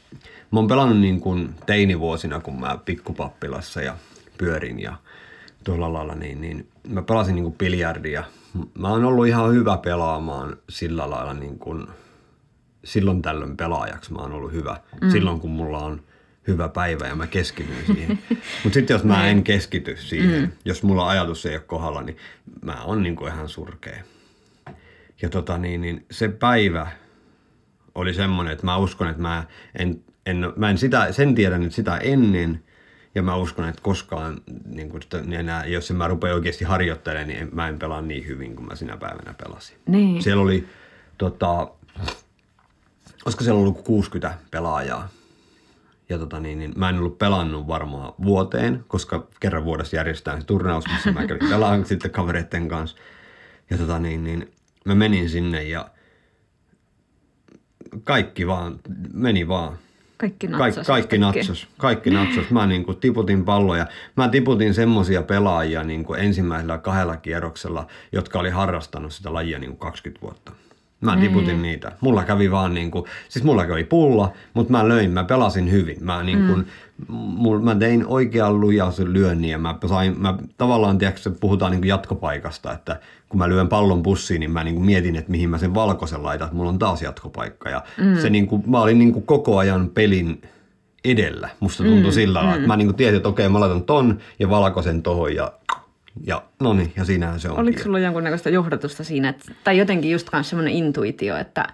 mä 0.52 0.58
oon 0.58 0.68
pelannut 0.68 0.98
niin 0.98 1.20
kuin 1.20 1.54
teinivuosina, 1.66 2.40
kun 2.40 2.60
mä 2.60 2.78
pikkupappilassa 2.84 3.82
ja 3.82 3.96
pyörin 4.38 4.80
ja 4.80 4.96
tuolla 5.68 5.92
lailla, 5.92 6.14
niin, 6.14 6.40
niin 6.40 6.68
mä 6.88 7.02
pelasin 7.02 7.34
niin 7.34 7.44
kuin 7.44 7.58
biljardia. 7.58 8.24
Mä 8.78 8.88
oon 8.88 9.04
ollut 9.04 9.26
ihan 9.26 9.52
hyvä 9.52 9.76
pelaamaan 9.76 10.56
sillä 10.68 11.10
lailla 11.10 11.34
niin 11.34 11.58
kuin 11.58 11.86
silloin 12.84 13.22
tällöin 13.22 13.56
pelaajaksi 13.56 14.12
mä 14.12 14.18
oon 14.18 14.32
ollut 14.32 14.52
hyvä. 14.52 14.80
Mm. 15.00 15.10
Silloin 15.10 15.40
kun 15.40 15.50
mulla 15.50 15.78
on 15.78 16.02
hyvä 16.46 16.68
päivä 16.68 17.06
ja 17.06 17.14
mä 17.14 17.26
keskityn 17.26 17.86
siihen. 17.86 18.18
Mutta 18.64 18.74
sitten 18.74 18.94
jos 18.94 19.04
mä 19.04 19.28
en 19.28 19.44
keskity 19.44 19.96
siihen, 19.96 20.40
mm. 20.40 20.50
jos 20.64 20.82
mulla 20.82 21.08
ajatus 21.08 21.46
ei 21.46 21.54
ole 21.54 21.64
kohdalla, 21.66 22.02
niin 22.02 22.16
mä 22.64 22.82
oon 22.84 23.02
niinku 23.02 23.26
ihan 23.26 23.48
surkea. 23.48 24.02
Ja 25.22 25.28
tota 25.28 25.58
niin, 25.58 25.80
niin 25.80 26.06
se 26.10 26.28
päivä 26.28 26.86
oli 27.94 28.14
semmoinen, 28.14 28.52
että 28.52 28.66
mä 28.66 28.76
uskon, 28.76 29.08
että 29.08 29.22
mä 29.22 29.44
en, 29.78 30.04
en, 30.26 30.52
mä 30.56 30.70
en 30.70 30.78
sitä, 30.78 31.12
sen 31.12 31.34
tiedä 31.34 31.58
nyt 31.58 31.72
sitä 31.72 31.96
ennen, 31.96 32.64
ja 33.18 33.22
mä 33.22 33.36
uskon, 33.36 33.68
että 33.68 33.82
koskaan, 33.82 34.40
niin 34.64 34.90
kun 34.90 35.00
enää, 35.32 35.66
jos 35.66 35.90
en 35.90 35.96
mä 35.96 36.08
rupea 36.08 36.34
oikeasti 36.34 36.64
harjoittelemaan, 36.64 37.28
niin 37.28 37.40
en, 37.40 37.48
mä 37.52 37.68
en 37.68 37.78
pelaa 37.78 38.02
niin 38.02 38.26
hyvin 38.26 38.56
kuin 38.56 38.66
mä 38.66 38.74
sinä 38.74 38.96
päivänä 38.96 39.34
pelasin. 39.44 39.76
Niin. 39.86 40.22
Siellä 40.22 40.42
oli, 40.42 40.68
tota, 41.18 41.70
olisiko 43.24 43.44
siellä 43.44 43.60
ollut 43.60 43.84
60 43.84 44.38
pelaajaa. 44.50 45.08
Ja 46.08 46.18
tota 46.18 46.40
niin, 46.40 46.58
niin 46.58 46.72
mä 46.76 46.88
en 46.88 46.98
ollut 46.98 47.18
pelannut 47.18 47.66
varmaan 47.66 48.12
vuoteen, 48.24 48.84
koska 48.88 49.26
kerran 49.40 49.64
vuodessa 49.64 49.96
järjestetään 49.96 50.40
se 50.40 50.46
turnaus, 50.46 50.84
missä 50.92 51.12
mä 51.12 51.26
kävin 51.26 51.48
pelaan 51.50 51.84
sitten 51.88 52.10
kavereiden 52.10 52.68
kanssa. 52.68 52.96
Ja 53.70 53.78
tota 53.78 53.98
niin, 53.98 54.24
niin 54.24 54.52
mä 54.84 54.94
menin 54.94 55.30
sinne 55.30 55.62
ja 55.62 55.90
kaikki 58.04 58.46
vaan, 58.46 58.80
meni 59.12 59.48
vaan. 59.48 59.78
Kaikki 60.18 60.48
Kaik, 60.48 60.58
natsas. 60.60 60.86
kaikki 60.86 61.16
yhtäkkiä. 61.16 61.42
natsos, 61.42 61.68
kaikki 61.78 62.10
natsos. 62.10 62.50
Mä 62.50 62.66
niin 62.66 62.84
kuin 62.84 62.96
tiputin 62.96 63.44
palloja. 63.44 63.86
Mä 64.16 64.28
tiputin 64.28 64.74
semmosia 64.74 65.22
pelaajia 65.22 65.84
niin 65.84 66.04
kuin 66.04 66.20
ensimmäisellä 66.20 66.78
kahdella 66.78 67.16
kierroksella, 67.16 67.86
jotka 68.12 68.38
oli 68.38 68.50
harrastanut 68.50 69.12
sitä 69.12 69.32
lajia 69.32 69.58
niin 69.58 69.70
kuin 69.70 69.78
20 69.78 70.22
vuotta. 70.22 70.52
Mä 71.00 71.16
tiputin 71.16 71.62
niitä. 71.62 71.92
Mulla 72.00 72.24
kävi 72.24 72.50
vaan 72.50 72.74
niin 72.74 72.90
kuin, 72.90 73.04
siis 73.28 73.44
mulla 73.44 73.66
kävi 73.66 73.84
pulla, 73.84 74.32
mutta 74.54 74.72
mä 74.72 74.88
löin, 74.88 75.10
mä 75.10 75.24
pelasin 75.24 75.70
hyvin. 75.70 75.96
Mä, 76.00 76.22
niin 76.22 76.46
kuin, 76.46 76.66
mul, 77.08 77.58
mä 77.58 77.74
tein 77.74 78.06
oikean 78.06 78.60
lujaisen 78.60 79.12
lyönnin 79.12 79.50
ja 79.50 79.58
mä 79.58 79.78
sain, 79.86 80.20
mä 80.20 80.34
tavallaan, 80.56 80.98
tiedätkö, 80.98 81.30
puhutaan 81.40 81.72
niin 81.72 81.80
kuin 81.80 81.88
jatkopaikasta, 81.88 82.72
että 82.72 83.00
kun 83.28 83.38
mä 83.38 83.48
lyön 83.48 83.68
pallon 83.68 84.02
pussiin, 84.02 84.40
niin 84.40 84.50
mä 84.50 84.64
niin 84.64 84.74
kuin 84.74 84.86
mietin, 84.86 85.16
että 85.16 85.30
mihin 85.30 85.50
mä 85.50 85.58
sen 85.58 85.74
valkoisen 85.74 86.22
laitan, 86.22 86.46
että 86.46 86.56
mulla 86.56 86.70
on 86.70 86.78
taas 86.78 87.02
jatkopaikka. 87.02 87.70
Ja 87.70 87.84
mm. 87.98 88.16
se 88.16 88.30
niin 88.30 88.46
kuin, 88.46 88.62
mä 88.66 88.80
olin 88.80 88.98
niin 88.98 89.12
kuin 89.12 89.26
koko 89.26 89.58
ajan 89.58 89.90
pelin 89.94 90.42
edellä. 91.04 91.48
Musta 91.60 91.84
tuntui 91.84 92.10
mm, 92.10 92.14
sillä 92.14 92.38
lailla, 92.38 92.54
että 92.54 92.66
mä 92.66 92.76
niin 92.76 92.88
kuin 92.88 92.96
tiesin, 92.96 93.16
että 93.16 93.28
okei, 93.28 93.48
mä 93.48 93.60
laitan 93.60 93.82
ton 93.82 94.18
ja 94.38 94.50
valkoisen 94.50 95.02
tohon 95.02 95.34
ja, 95.34 95.52
ja 96.26 96.42
no 96.60 96.72
niin, 96.72 96.92
ja 96.96 97.04
siinähän 97.04 97.40
se 97.40 97.48
on. 97.48 97.58
Oliko 97.58 97.82
sulla 97.82 97.98
jonkunnäköistä 97.98 98.50
johdatusta 98.50 99.04
siinä, 99.04 99.28
että, 99.28 99.52
tai 99.64 99.78
jotenkin 99.78 100.10
just 100.10 100.28
myös 100.32 100.48
semmoinen 100.48 100.74
intuitio, 100.74 101.36
että 101.36 101.66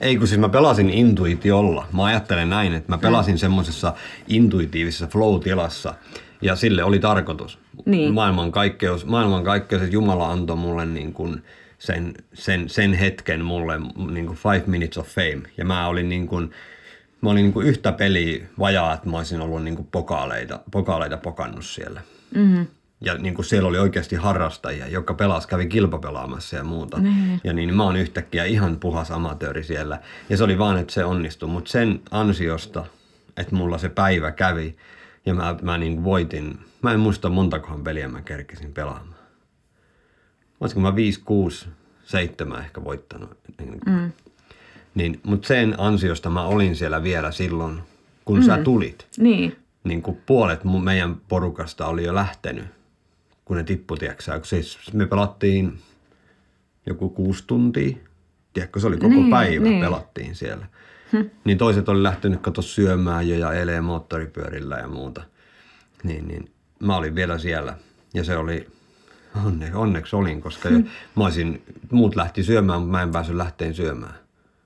Ei, 0.00 0.16
kun 0.16 0.28
siis 0.28 0.40
mä 0.40 0.48
pelasin 0.48 0.90
intuitiolla. 0.90 1.86
Mä 1.92 2.04
ajattelen 2.04 2.50
näin, 2.50 2.74
että 2.74 2.92
mä 2.92 2.98
pelasin 2.98 3.34
mm. 3.34 3.38
semmoisessa 3.38 3.94
intuitiivisessa 4.28 5.06
flow-tilassa 5.06 5.94
ja 6.42 6.56
sille 6.56 6.84
oli 6.84 6.98
tarkoitus. 6.98 7.58
Niin. 7.86 8.14
Maailmankaikkeus, 8.14 9.06
maailmankaikkeus, 9.06 9.82
että 9.82 9.94
Jumala 9.94 10.32
antoi 10.32 10.56
mulle 10.56 10.86
niin 10.86 11.12
kuin 11.12 11.42
sen, 11.78 12.14
sen, 12.34 12.68
sen 12.68 12.94
hetken 12.94 13.44
mulle 13.44 13.78
niin 14.10 14.26
kuin 14.26 14.38
five 14.38 14.62
minutes 14.66 14.98
of 14.98 15.08
fame. 15.08 15.42
Ja 15.56 15.64
mä 15.64 15.86
olin 15.86 16.08
niin 16.08 16.26
kuin, 16.26 16.50
mä 17.20 17.30
olin 17.30 17.42
niin 17.42 17.52
kuin 17.52 17.66
yhtä 17.66 17.92
peliä 17.92 18.46
vajaa, 18.58 18.94
että 18.94 19.08
mä 19.08 19.16
olisin 19.16 19.40
ollut 19.40 19.64
niin 19.64 19.76
kuin 19.76 19.88
pokaaleita, 19.92 20.60
pokaaleita 20.70 21.16
pokannut 21.16 21.64
siellä. 21.64 22.00
mm, 22.34 22.66
Ja 23.00 23.14
niin 23.14 23.34
kuin 23.34 23.44
siellä 23.44 23.68
oli 23.68 23.78
oikeasti 23.78 24.16
harrastajia, 24.16 24.88
jotka 24.88 25.14
pelas, 25.14 25.46
kävi 25.46 25.66
kilpapelaamassa 25.66 26.56
ja 26.56 26.64
muuta. 26.64 26.98
Niin. 26.98 27.40
Ja 27.44 27.52
niin 27.52 27.76
mä 27.76 27.82
oon 27.82 27.96
yhtäkkiä 27.96 28.44
ihan 28.44 28.76
puhas 28.80 29.10
amatööri 29.10 29.64
siellä. 29.64 30.00
Ja 30.28 30.36
se 30.36 30.44
oli 30.44 30.58
vaan, 30.58 30.78
että 30.78 30.92
se 30.92 31.04
onnistui. 31.04 31.48
Mutta 31.48 31.70
sen 31.70 32.00
ansiosta, 32.10 32.86
että 33.36 33.54
mulla 33.54 33.78
se 33.78 33.88
päivä 33.88 34.32
kävi 34.32 34.76
ja 35.26 35.34
mä, 35.34 35.56
mä 35.62 35.78
niin 35.78 36.04
voitin, 36.04 36.58
mä 36.82 36.92
en 36.92 37.00
muista 37.00 37.28
montakohan 37.28 37.84
peliä 37.84 38.08
mä 38.08 38.22
kerkesin 38.22 38.72
pelaamaan. 38.72 39.20
Olisiko 40.60 40.80
mä 40.80 40.96
5, 40.96 41.20
6, 41.24 41.68
7 42.04 42.60
ehkä 42.60 42.84
voittanut. 42.84 43.38
Niin, 43.58 43.78
mm. 43.86 44.12
Niin, 44.94 45.20
mutta 45.22 45.48
sen 45.48 45.74
ansiosta 45.78 46.30
mä 46.30 46.42
olin 46.42 46.76
siellä 46.76 47.02
vielä 47.02 47.30
silloin, 47.30 47.82
kun 48.24 48.38
mm. 48.38 48.44
sä 48.44 48.58
tulit. 48.58 49.06
Niin. 49.18 49.56
Niin 49.84 50.02
kuin 50.02 50.22
puolet 50.26 50.60
meidän 50.82 51.16
porukasta 51.28 51.86
oli 51.86 52.04
jo 52.04 52.14
lähtenyt, 52.14 52.64
kun 53.50 53.56
ne 53.56 53.64
tippui, 53.64 53.98
tiedätkö, 53.98 54.40
siis 54.42 54.78
me 54.92 55.06
pelattiin 55.06 55.78
joku 56.86 57.08
kuusi 57.08 57.44
tuntia. 57.46 57.96
Tiedätkö, 58.52 58.80
se 58.80 58.86
oli 58.86 58.96
koko 58.96 59.14
Niin, 59.14 59.30
päivä 59.30 59.64
niin. 59.64 59.80
pelattiin 59.80 60.34
siellä. 60.34 60.66
Hm. 61.12 61.24
Niin 61.44 61.58
toiset 61.58 61.88
oli 61.88 62.02
lähtenyt 62.02 62.40
kato 62.40 62.62
syömään 62.62 63.28
jo 63.28 63.38
ja 63.38 63.52
elee 63.52 63.80
moottoripyörillä 63.80 64.76
ja 64.78 64.88
muuta. 64.88 65.22
Niin, 66.02 66.28
niin 66.28 66.50
mä 66.80 66.96
olin 66.96 67.14
vielä 67.14 67.38
siellä 67.38 67.76
ja 68.14 68.24
se 68.24 68.36
oli, 68.36 68.66
onne, 69.46 69.74
onneksi 69.74 70.16
olin, 70.16 70.40
koska 70.40 70.68
hm. 70.68 70.82
mä 71.16 71.24
olisin, 71.24 71.62
muut 71.90 72.16
lähti 72.16 72.42
syömään, 72.42 72.80
mutta 72.80 72.92
mä 72.92 73.02
en 73.02 73.10
päässyt 73.10 73.36
lähteen 73.36 73.74
syömään. 73.74 74.14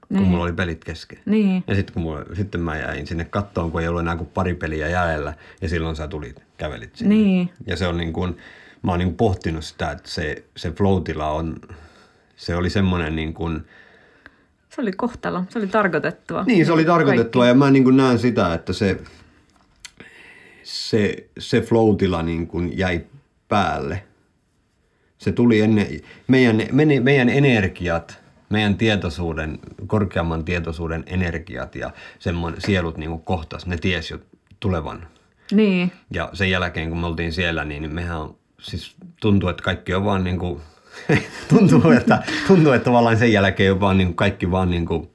Kun 0.08 0.16
Niin. 0.16 0.28
mulla 0.28 0.44
oli 0.44 0.52
pelit 0.52 0.84
kesken. 0.84 1.18
Niin. 1.26 1.64
Ja 1.66 1.74
sitten 1.74 1.94
kun 1.94 2.02
mulla, 2.02 2.24
sitten 2.34 2.60
mä 2.60 2.76
jäin 2.78 3.06
sinne 3.06 3.24
kattoon, 3.24 3.70
kun 3.70 3.80
ei 3.80 3.88
ollut 3.88 4.00
enää 4.00 4.16
kuin 4.16 4.30
pari 4.34 4.54
peliä 4.54 4.88
jäljellä, 4.88 5.34
ja 5.62 5.68
silloin 5.68 5.96
sä 5.96 6.08
tulit, 6.08 6.42
kävelit 6.56 6.96
sinne. 6.96 7.14
Niin. 7.14 7.50
Ja 7.66 7.76
se 7.76 7.86
on 7.86 7.96
niin 7.96 8.12
kuin, 8.12 8.36
mä 8.84 8.90
oon 8.90 8.98
niin 8.98 9.16
pohtinut 9.16 9.64
sitä, 9.64 9.90
että 9.90 10.10
se, 10.10 10.44
se 10.56 10.70
flow 10.70 11.02
on, 11.24 11.56
se 12.36 12.56
oli 12.56 12.70
semmoinen 12.70 13.16
niin 13.16 13.34
kuin, 13.34 13.64
Se 14.68 14.80
oli 14.80 14.92
kohtalo. 14.92 15.44
Se 15.48 15.58
oli 15.58 15.66
tarkoitettua. 15.66 16.44
niin 16.44 16.66
se 16.66 16.72
oli 16.72 16.84
tarkoitettua, 16.84 17.46
ja 17.46 17.54
mä 17.54 17.70
niin 17.70 17.84
kuin 17.84 17.96
näen 17.96 18.18
sitä, 18.18 18.54
että 18.54 18.72
se, 18.72 19.00
se, 20.62 21.28
se 21.38 21.60
flow 21.60 21.96
niin 22.22 22.46
kuin 22.46 22.78
jäi 22.78 23.04
päälle. 23.48 24.04
Se 25.18 25.32
tuli 25.32 25.60
ennen, 25.60 25.86
meidän, 26.28 26.56
meidän 27.02 27.28
energiat, 27.28 28.22
meidän 28.50 28.76
tietoisuuden, 28.76 29.58
korkeamman 29.86 30.44
tietoisuuden 30.44 31.04
energiat 31.06 31.74
ja 31.74 31.90
semmoinen 32.18 32.60
sielut 32.60 32.96
niin 32.96 33.10
kuin 33.10 33.22
kohtas, 33.22 33.66
ne 33.66 33.76
ties 33.76 34.10
jo 34.10 34.18
tulevan. 34.60 35.06
Niin. 35.52 35.92
Ja 36.10 36.30
sen 36.32 36.50
jälkeen, 36.50 36.88
kun 36.88 36.98
me 36.98 37.06
oltiin 37.06 37.32
siellä, 37.32 37.64
niin 37.64 37.94
mehän 37.94 38.20
on, 38.20 38.36
siis 38.64 38.96
tuntuu, 39.20 39.48
että 39.48 39.62
kaikki 39.62 39.94
on 39.94 40.04
vaan 40.04 40.24
niin 40.24 40.38
kuin, 40.38 40.60
tuntuu, 41.48 41.90
että, 41.90 42.22
tuntuu, 42.46 42.72
että 42.72 42.84
tavallaan 42.84 43.16
sen 43.16 43.32
jälkeen 43.32 43.72
on 43.72 43.80
vaan 43.80 43.98
niin 43.98 44.06
kuin 44.08 44.16
kaikki 44.16 44.50
vaan 44.50 44.70
niin 44.70 44.86
kuin, 44.86 45.10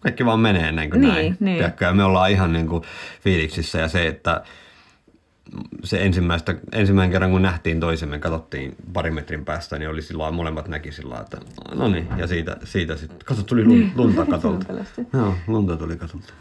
kaikki 0.00 0.24
vaan 0.24 0.40
menee 0.40 0.72
näin 0.72 0.90
kuin 0.90 1.00
Niin, 1.00 1.14
näin. 1.14 1.36
niin. 1.40 1.56
Tiedätkö? 1.56 1.84
Ja 1.84 1.92
me 1.92 2.04
ollaan 2.04 2.30
ihan 2.30 2.52
niin 2.52 2.68
kuin 2.68 2.82
fiiliksissä 3.20 3.78
ja 3.78 3.88
se, 3.88 4.06
että 4.06 4.42
se 5.84 6.02
ensimmäistä, 6.04 6.54
ensimmäinen 6.72 7.12
kerran, 7.12 7.30
kun 7.30 7.42
nähtiin 7.42 7.80
toisemme, 7.80 8.18
katsottiin 8.18 8.76
pari 8.92 9.10
metrin 9.10 9.44
päästä, 9.44 9.78
niin 9.78 9.88
oli 9.90 10.02
sillä 10.02 10.30
molemmat 10.30 10.68
näki 10.68 10.92
sillä 10.92 11.20
että 11.20 11.38
no 11.74 11.88
niin, 11.88 12.08
ja 12.16 12.26
siitä, 12.26 12.56
siitä 12.64 12.96
sitten, 12.96 13.18
kato, 13.24 13.42
tuli 13.42 13.64
lun, 13.64 13.90
lunta 13.94 14.26
katolta. 14.26 14.72
Joo, 15.12 15.34
lunta 15.46 15.76
tuli 15.76 15.96
katolta. 15.96 16.32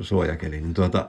Suojakeli. 0.00 0.60
Niin 0.60 0.74
tuota, 0.74 1.08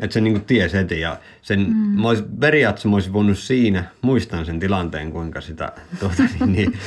että 0.00 0.14
se 0.14 0.20
niinku 0.20 0.40
tiesi 0.46 0.76
heti 0.76 1.00
ja 1.00 1.16
sen, 1.42 1.60
mm. 1.60 2.00
mä 2.00 2.08
olis, 2.08 2.24
periaatteessa 2.40 2.88
mä 2.88 2.96
olisin 2.96 3.12
voinut 3.12 3.38
siinä, 3.38 3.84
muistan 4.02 4.46
sen 4.46 4.60
tilanteen, 4.60 5.12
kuinka 5.12 5.40
sitä 5.40 5.72
tuota, 6.00 6.22
niin, 6.22 6.52
niin, 6.52 6.78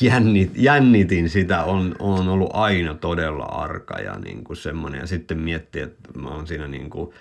jännit, 0.00 0.50
jännitin 0.54 1.30
sitä, 1.30 1.64
on, 1.64 1.96
on 1.98 2.28
ollut 2.28 2.50
aina 2.52 2.94
todella 2.94 3.44
arka 3.44 3.98
ja 3.98 4.18
niinku 4.18 4.54
semmoinen. 4.54 5.00
Ja 5.00 5.06
sitten 5.06 5.38
miettii, 5.38 5.82
että 5.82 6.18
mä 6.18 6.28
oon 6.28 6.46
siinä 6.46 6.68
niinku 6.68 7.14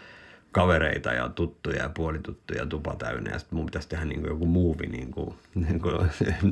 kavereita 0.51 1.13
ja 1.13 1.29
tuttuja 1.29 1.83
ja 1.83 1.89
puolituttuja 1.89 2.65
tupa 2.65 2.95
täynnä 2.95 3.31
ja 3.31 3.39
sitten 3.39 3.57
mun 3.57 3.65
pitäisi 3.65 3.89
tehdä 3.89 4.05
niinku 4.05 4.27
joku 4.27 4.45
muuvi 4.45 4.87
niinku, 4.87 5.35
niinku, 5.55 5.89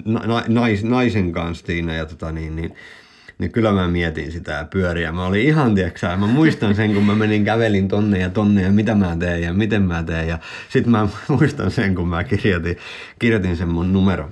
na, 0.06 0.44
nais, 0.48 0.84
naisen 0.84 1.32
kanssa 1.32 1.66
siinä 1.66 1.96
ja 1.96 2.06
tota 2.06 2.32
niin, 2.32 2.56
niin 2.56 2.76
niin 3.40 3.52
kyllä 3.52 3.72
mä 3.72 3.88
mietin 3.88 4.32
sitä 4.32 4.52
ja 4.52 4.66
pyöriä. 4.66 5.12
Mä 5.12 5.26
olin 5.26 5.42
ihan, 5.42 5.76
tiiäksä, 5.76 6.18
mä 6.18 6.28
muistan 6.28 6.76
sen, 6.76 6.94
kun 6.94 7.04
mä 7.04 7.16
menin 7.16 7.46
kävelin 7.46 7.88
tonne 7.88 8.20
ja 8.20 8.30
tonne 8.30 8.62
ja 8.62 8.72
mitä 8.72 8.96
mä 8.96 9.16
teen 9.16 9.42
ja 9.42 9.54
miten 9.54 9.82
mä 9.82 10.04
teen. 10.04 10.28
Ja 10.28 10.40
sit 10.70 10.88
mä 10.88 11.08
muistan 11.28 11.72
sen, 11.72 11.96
kun 11.96 12.08
mä 12.08 12.24
kirjoitin, 12.24 12.78
kirjoitin 13.20 13.58
sen 13.58 13.70
mun 13.70 13.94
numero. 13.94 14.30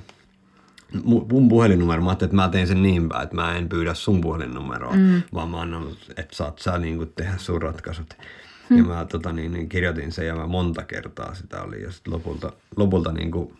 Mu- 0.96 1.25
mun 1.31 1.50
puhelinnumero, 1.50 2.01
mä 2.01 2.10
ajattelin, 2.10 2.29
että 2.29 2.36
mä 2.36 2.50
teen 2.50 2.67
sen 2.67 2.84
niin 2.84 3.10
päin, 3.10 3.24
että 3.24 3.36
mä 3.36 3.58
en 3.58 3.70
pyydä 3.70 3.93
sun 3.93 4.22
puhelinnumeroa, 4.22 4.96
mm. 4.96 5.22
vaan 5.34 5.50
mä 5.50 5.62
annan, 5.62 5.88
että 6.17 6.36
saat 6.36 6.60
sä 6.60 6.77
niin 6.77 7.12
tehdä 7.15 7.34
sun 7.38 7.62
ratkaisut. 7.62 8.13
Mm. 8.70 8.77
Ja 8.77 8.84
mä 8.84 9.05
tota, 9.05 9.31
niin, 9.31 9.51
niin, 9.51 9.70
kirjoitin 9.70 10.12
sen 10.12 10.27
ja 10.27 10.36
mä 10.36 10.48
monta 10.48 10.84
kertaa 10.84 11.34
sitä 11.36 11.62
oli 11.62 11.81
ja 11.81 11.91
sit 11.91 12.08
lopulta, 12.08 12.51
lopulta 12.75 13.12
niin 13.12 13.31
kuin, 13.31 13.53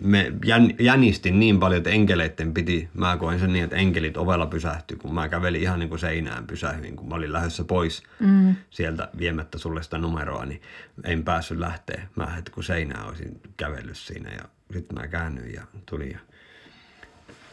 me 0.00 0.32
jän, 0.44 0.74
jänistin 0.78 1.40
niin 1.40 1.60
paljon, 1.60 1.78
että 1.78 1.90
enkeleiden 1.90 2.54
piti, 2.54 2.88
mä 2.94 3.16
koin 3.16 3.40
sen 3.40 3.52
niin, 3.52 3.64
että 3.64 3.76
enkelit 3.76 4.16
ovella 4.16 4.46
pysähtyi, 4.46 4.96
kun 4.96 5.14
mä 5.14 5.28
kävelin 5.28 5.62
ihan 5.62 5.78
niin 5.78 5.88
kuin 5.88 5.98
seinään 5.98 6.46
pysähdyin, 6.46 6.96
kun 6.96 7.08
mä 7.08 7.14
olin 7.14 7.32
lähdössä 7.32 7.64
pois 7.64 8.02
mm. 8.20 8.54
sieltä 8.70 9.08
viemättä 9.18 9.58
sulle 9.58 9.82
sitä 9.82 9.98
numeroa, 9.98 10.44
niin 10.44 10.62
en 11.04 11.24
päässyt 11.24 11.58
lähteä. 11.58 12.08
Mä 12.16 12.26
heti 12.26 12.50
kun 12.50 12.64
seinään 12.64 13.06
olisin 13.06 13.40
kävellyt 13.56 13.96
siinä 13.96 14.30
ja 14.30 14.44
sitten 14.72 14.98
mä 14.98 15.06
käännyin 15.06 15.54
ja 15.54 15.62
tulin. 15.86 16.10
Ja 16.10 16.18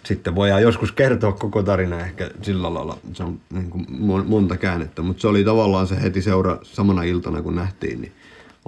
sitten 0.04 0.36
voidaan 0.36 0.62
joskus 0.62 0.92
kertoa 0.92 1.32
koko 1.32 1.64
tarina 1.64 2.00
ehkä 2.00 2.32
sillä 2.42 2.74
lailla, 2.74 2.98
se 3.14 3.24
on 3.24 3.40
niin 3.54 3.70
kuin 3.70 3.86
mon- 3.86 4.28
monta 4.28 4.58
käännettä, 4.58 5.02
mutta 5.02 5.22
se 5.22 5.28
oli 5.28 5.44
tavallaan 5.44 5.88
se 5.88 6.02
heti 6.02 6.22
seura 6.22 6.60
samana 6.64 7.04
iltana 7.04 7.42
kun 7.42 7.56
nähtiin, 7.56 8.02
niin 8.02 8.12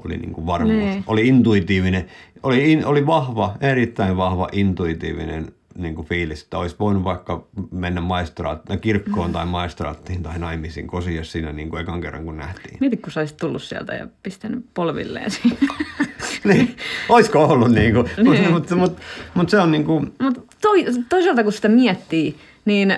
oli 0.05 0.17
niin 0.17 0.33
kuin 0.33 0.45
varmuus. 0.45 0.75
Niin. 0.77 1.03
Oli 1.07 1.27
intuitiivinen, 1.27 2.05
oli, 2.43 2.71
in, 2.71 2.85
oli 2.85 3.05
vahva, 3.05 3.53
erittäin 3.61 4.17
vahva 4.17 4.47
intuitiivinen 4.51 5.51
niin 5.77 5.95
kuin 5.95 6.07
fiilis, 6.07 6.43
että 6.43 6.57
olisi 6.57 6.75
voinut 6.79 7.03
vaikka 7.03 7.47
mennä 7.71 8.01
maistraat, 8.01 8.69
no 8.69 8.77
kirkkoon 8.77 9.31
tai 9.31 9.45
maistraattiin 9.45 10.23
tai 10.23 10.39
naimisiin 10.39 10.87
kosia 10.87 11.23
siinä 11.23 11.51
niin 11.51 11.69
kuin 11.69 11.81
ekan 11.81 12.01
kerran 12.01 12.23
kun 12.25 12.37
nähtiin. 12.37 12.77
Mieti, 12.79 12.97
kun 12.97 13.11
sä 13.11 13.19
olisit 13.19 13.37
tullut 13.37 13.63
sieltä 13.63 13.93
ja 13.95 14.07
pistänyt 14.23 14.65
polvilleen 14.73 15.31
siinä. 15.31 15.57
niin, 16.53 16.75
olisiko 17.09 17.43
ollut 17.45 17.71
niin 17.71 17.93
kuin, 17.93 18.09
Niin. 18.23 18.51
mutta 18.51 18.75
mut, 18.75 18.91
mut, 18.91 18.99
mut 19.33 19.49
se 19.49 19.59
on 19.59 19.71
niin 19.71 19.83
kuin, 19.85 20.13
Mutta 20.21 20.41
toi, 20.61 20.85
toisaalta 21.09 21.43
kun 21.43 21.53
sitä 21.53 21.67
miettii, 21.67 22.35
niin 22.65 22.97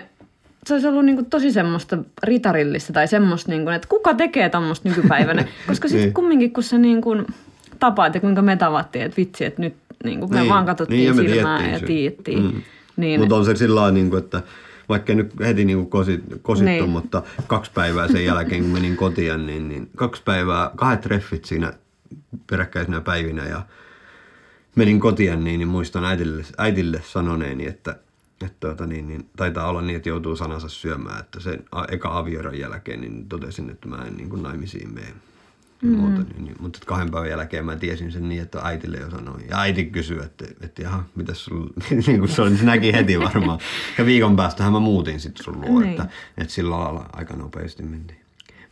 se 0.66 0.74
olisi 0.74 0.88
ollut 0.88 1.06
niinku 1.06 1.24
tosi 1.30 1.52
semmoista 1.52 1.98
ritarillista 2.24 2.94
tai 2.94 3.08
semmoista, 3.08 3.52
niinku, 3.52 3.70
että 3.70 3.88
kuka 3.88 4.14
tekee 4.14 4.50
tämmöistä 4.50 4.90
nykypäivänä. 4.90 5.46
Koska 5.68 5.88
sitten 5.88 6.04
Niin. 6.06 6.14
kumminkin, 6.14 6.54
kun 6.54 6.64
sä 6.64 6.78
niinku 6.78 7.16
tapaat 7.80 8.16
ja 8.16 8.22
kuinka 8.22 8.42
me 8.42 8.56
tavattiin, 8.56 9.06
että 9.06 9.18
vitsi, 9.18 9.46
että 9.46 9.62
nyt 9.62 9.76
niinku 10.04 10.28
me 10.28 10.40
Niin. 10.40 10.50
vaan 10.50 10.66
katsottiin 10.66 11.16
Niin, 11.18 11.30
silmään 11.32 11.62
tiedettiin 11.64 11.74
ja 11.74 11.80
se. 11.80 11.86
tiedettiin. 11.86 12.44
Mm. 12.56 12.62
Niin, 12.98 13.20
Mutta 13.20 13.36
on 13.36 13.46
se 13.46 13.56
sillä 13.56 13.76
lailla, 13.76 13.92
niin 13.92 14.10
kuin, 14.10 14.24
että 14.24 14.42
vaikka 14.90 15.14
nyt 15.14 15.32
heti 15.40 15.66
niin 15.66 15.78
kuin 15.78 15.90
kosit, 15.90 16.24
kosittu, 16.42 16.66
Niin. 16.72 16.90
mutta 16.90 17.24
kaksi 17.48 17.72
päivää 17.74 18.08
sen 18.08 18.26
jälkeen, 18.26 18.62
kun 18.62 18.72
menin 18.72 18.96
kotiin, 18.98 19.48
niin, 19.48 19.70
niin 19.70 19.90
kaksi 19.96 20.22
päivää, 20.26 20.72
kahdet 20.76 21.02
treffit 21.02 21.46
siinä 21.46 21.74
peräkkäisinä 22.50 23.02
päivinä 23.02 23.46
ja 23.46 23.62
menin 24.76 25.00
kotiin, 25.00 25.44
niin, 25.44 25.58
niin 25.60 25.68
muistan 25.68 26.06
äitille, 26.06 26.44
äitille 26.58 27.02
sanoneeni, 27.06 27.68
että, 27.68 27.96
että 28.46 28.58
tuota, 28.60 28.86
niin, 28.86 29.08
niin, 29.08 29.30
taitaa 29.38 29.70
olla 29.70 29.82
niin, 29.82 29.96
että 29.98 30.10
joutuu 30.10 30.36
sanansa 30.36 30.70
syömään, 30.70 31.20
että 31.20 31.40
sen 31.40 31.64
a- 31.72 31.86
eka 31.92 32.18
avioeron 32.18 32.60
jälkeen 32.60 33.02
niin 33.02 33.30
totesin, 33.30 33.70
että 33.70 33.88
mä 33.88 34.06
en 34.08 34.18
niin 34.18 34.30
kuin 34.30 34.44
naimisiin 34.44 34.94
mene. 34.94 35.14
Mm. 35.82 35.90
Muuta, 35.98 36.22
niin, 36.34 36.46
niin, 36.46 36.56
mutta 36.60 36.80
kahden 36.86 37.12
päivän 37.12 37.30
jälkeen 37.30 37.66
mä 37.66 37.76
tiesin 37.76 38.12
sen 38.12 38.30
niin, 38.30 38.42
että 38.42 38.60
äitille 38.64 38.98
jo 38.98 39.10
sanoin. 39.10 39.46
Ja 39.50 39.60
äiti 39.60 39.86
kysyi, 39.86 40.20
että, 40.24 40.46
että 40.62 40.82
jaha, 40.82 41.04
mitäs 41.16 41.46
sulla, 41.46 41.74
niin 42.08 42.20
kuin 42.20 42.30
se, 42.30 42.42
oli, 42.42 42.58
se 42.58 42.66
näki 42.66 42.94
heti 42.94 43.20
varmaan. 43.20 43.60
Ja 43.98 44.06
viikon 44.06 44.36
päästähän 44.36 44.74
mä 44.74 44.80
muutin 44.80 45.20
sitten 45.20 45.44
sun 45.44 45.62
luo, 45.62 45.80
Niin. 45.80 45.90
että, 45.90 46.08
että 46.38 46.54
sillä 46.54 46.80
lailla 46.80 47.10
aika 47.14 47.36
nopeasti 47.36 47.84
mentiin. 47.84 48.20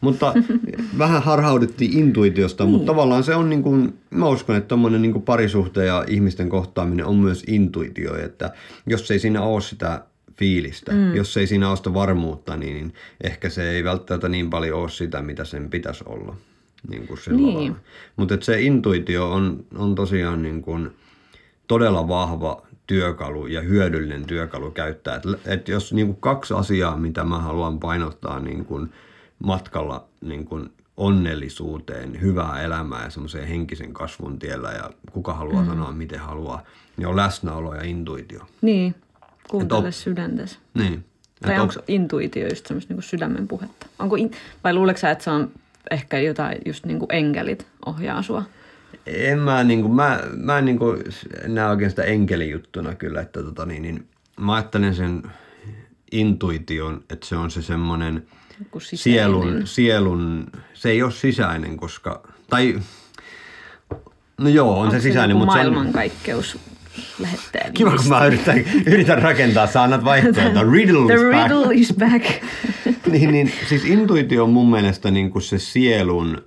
Mutta 0.01 0.33
vähän 0.97 1.23
harhaudettiin 1.23 1.97
intuitiosta, 1.99 2.63
niin. 2.63 2.71
mutta 2.71 2.85
tavallaan 2.85 3.23
se 3.23 3.35
on 3.35 3.49
niin 3.49 3.63
kuin, 3.63 3.99
mä 4.09 4.27
uskon, 4.27 4.55
että 4.55 4.67
tommonen 4.67 5.01
niin 5.01 5.11
kuin 5.11 5.23
parisuhte 5.23 5.85
ja 5.85 6.05
ihmisten 6.07 6.49
kohtaaminen 6.49 7.05
on 7.05 7.15
myös 7.15 7.43
intuitio, 7.47 8.15
että 8.15 8.53
jos 8.87 9.11
ei 9.11 9.19
siinä 9.19 9.41
ole 9.41 9.61
sitä 9.61 10.03
fiilistä, 10.37 10.91
mm. 10.91 11.15
jos 11.15 11.37
ei 11.37 11.47
siinä 11.47 11.69
ole 11.69 11.77
sitä 11.77 11.93
varmuutta, 11.93 12.57
niin 12.57 12.93
ehkä 13.23 13.49
se 13.49 13.69
ei 13.69 13.83
välttämättä 13.83 14.29
niin 14.29 14.49
paljon 14.49 14.79
ole 14.79 14.89
sitä, 14.89 15.21
mitä 15.21 15.45
sen 15.45 15.69
pitäisi 15.69 16.03
olla. 16.07 16.35
Niin 16.89 17.07
kuin 17.07 17.19
Niin. 17.35 17.75
Mutta 18.15 18.37
se 18.41 18.61
intuitio 18.61 19.31
on, 19.31 19.65
on 19.75 19.95
tosiaan 19.95 20.41
niin 20.41 20.61
kuin 20.61 20.91
todella 21.67 22.07
vahva 22.07 22.67
työkalu 22.87 23.47
ja 23.47 23.61
hyödyllinen 23.61 24.25
työkalu 24.25 24.71
käyttää. 24.71 25.15
Et, 25.15 25.23
et 25.45 25.67
jos 25.67 25.93
niin 25.93 26.07
kuin 26.07 26.17
kaksi 26.19 26.53
asiaa, 26.53 26.97
mitä 26.97 27.23
mä 27.23 27.39
haluan 27.39 27.79
painottaa 27.79 28.39
niin 28.39 28.65
kuin 28.65 28.89
matkalla 29.39 30.07
niin 30.21 30.45
kuin 30.45 30.69
onnellisuuteen, 30.97 32.21
hyvää 32.21 32.61
elämää 32.63 33.03
ja 33.03 33.09
semmoiseen 33.09 33.47
henkisen 33.47 33.93
kasvun 33.93 34.39
tiellä 34.39 34.71
ja 34.71 34.89
kuka 35.11 35.33
haluaa 35.33 35.61
mm. 35.61 35.69
sanoa 35.69 35.91
miten 35.91 36.19
haluaa, 36.19 36.63
niin 36.97 37.07
on 37.07 37.15
läsnäolo 37.15 37.75
ja 37.75 37.83
intuitio. 37.83 38.39
niin 38.61 38.95
kuuntele 39.47 39.87
Et 39.87 39.95
sydäntäsi. 39.95 40.57
Niin. 40.73 41.05
Tai 41.41 41.53
Et 41.53 41.59
onko 41.61 41.73
intuitio 41.87 42.47
just 42.47 42.65
semmoista 42.65 42.93
niinku 42.93 43.01
sydämen 43.01 43.47
puhetta? 43.47 43.87
Onko 43.99 44.15
in, 44.15 44.31
vai 44.63 44.73
luuletko 44.73 44.99
sä, 44.99 45.11
että 45.11 45.23
se 45.23 45.29
on 45.29 45.51
ehkä 45.91 46.19
jotain 46.19 46.57
just 46.65 46.85
niinku 46.85 47.05
enkelit 47.09 47.67
ohjaa 47.85 48.21
sua? 48.21 48.43
En 49.05 49.39
mä, 49.39 49.63
niin 49.63 49.81
kuin, 49.81 49.93
mä, 49.93 50.19
mä 50.35 50.57
en 50.57 50.65
niin 50.65 50.79
kuin, 50.79 51.03
näe 51.47 51.69
oikein 51.69 51.89
sitä 51.89 52.03
enkelijuttuna 52.03 52.95
kyllä, 52.95 53.21
että 53.21 53.43
tota, 53.43 53.65
niin, 53.65 53.81
niin, 53.81 54.07
mä 54.39 54.55
ajattelen 54.55 54.95
sen 54.95 55.23
intuition, 56.11 57.03
että 57.09 57.27
se 57.27 57.35
on 57.35 57.51
se 57.51 57.61
semmoinen 57.61 58.27
sielun, 58.77 59.67
sielun, 59.67 60.47
se 60.73 60.89
ei 60.89 61.03
ole 61.03 61.11
sisäinen, 61.11 61.77
koska, 61.77 62.23
tai 62.49 62.79
no 64.37 64.49
joo, 64.49 64.73
on 64.73 64.79
Onko 64.79 64.91
se 64.91 64.99
sisäinen, 64.99 65.29
joku 65.29 65.45
mutta 65.45 65.61
se 65.61 65.67
on, 65.67 65.73
maailmankaikkeus 65.73 66.57
lähettää 67.19 67.69
kiva 67.73 67.97
kun 67.97 68.07
mä 68.09 68.25
yritän, 68.25 68.65
yritän 68.85 69.21
rakentaa, 69.21 69.67
sä 69.67 69.83
annat 69.83 70.03
vaihtoehtoja, 70.03 70.71
riddle 70.73 71.05
The 71.05 71.15
is 71.15 71.21
back. 71.31 71.51
riddle 71.51 71.75
is 71.75 71.93
back. 71.93 72.25
niin, 73.11 73.31
niin, 73.31 73.51
siis 73.69 73.85
intuitio 73.85 74.43
on 74.43 74.49
mun 74.49 74.71
mielestä 74.71 75.11
niin 75.11 75.31
kuin 75.31 75.41
se 75.41 75.59
sielun 75.59 76.46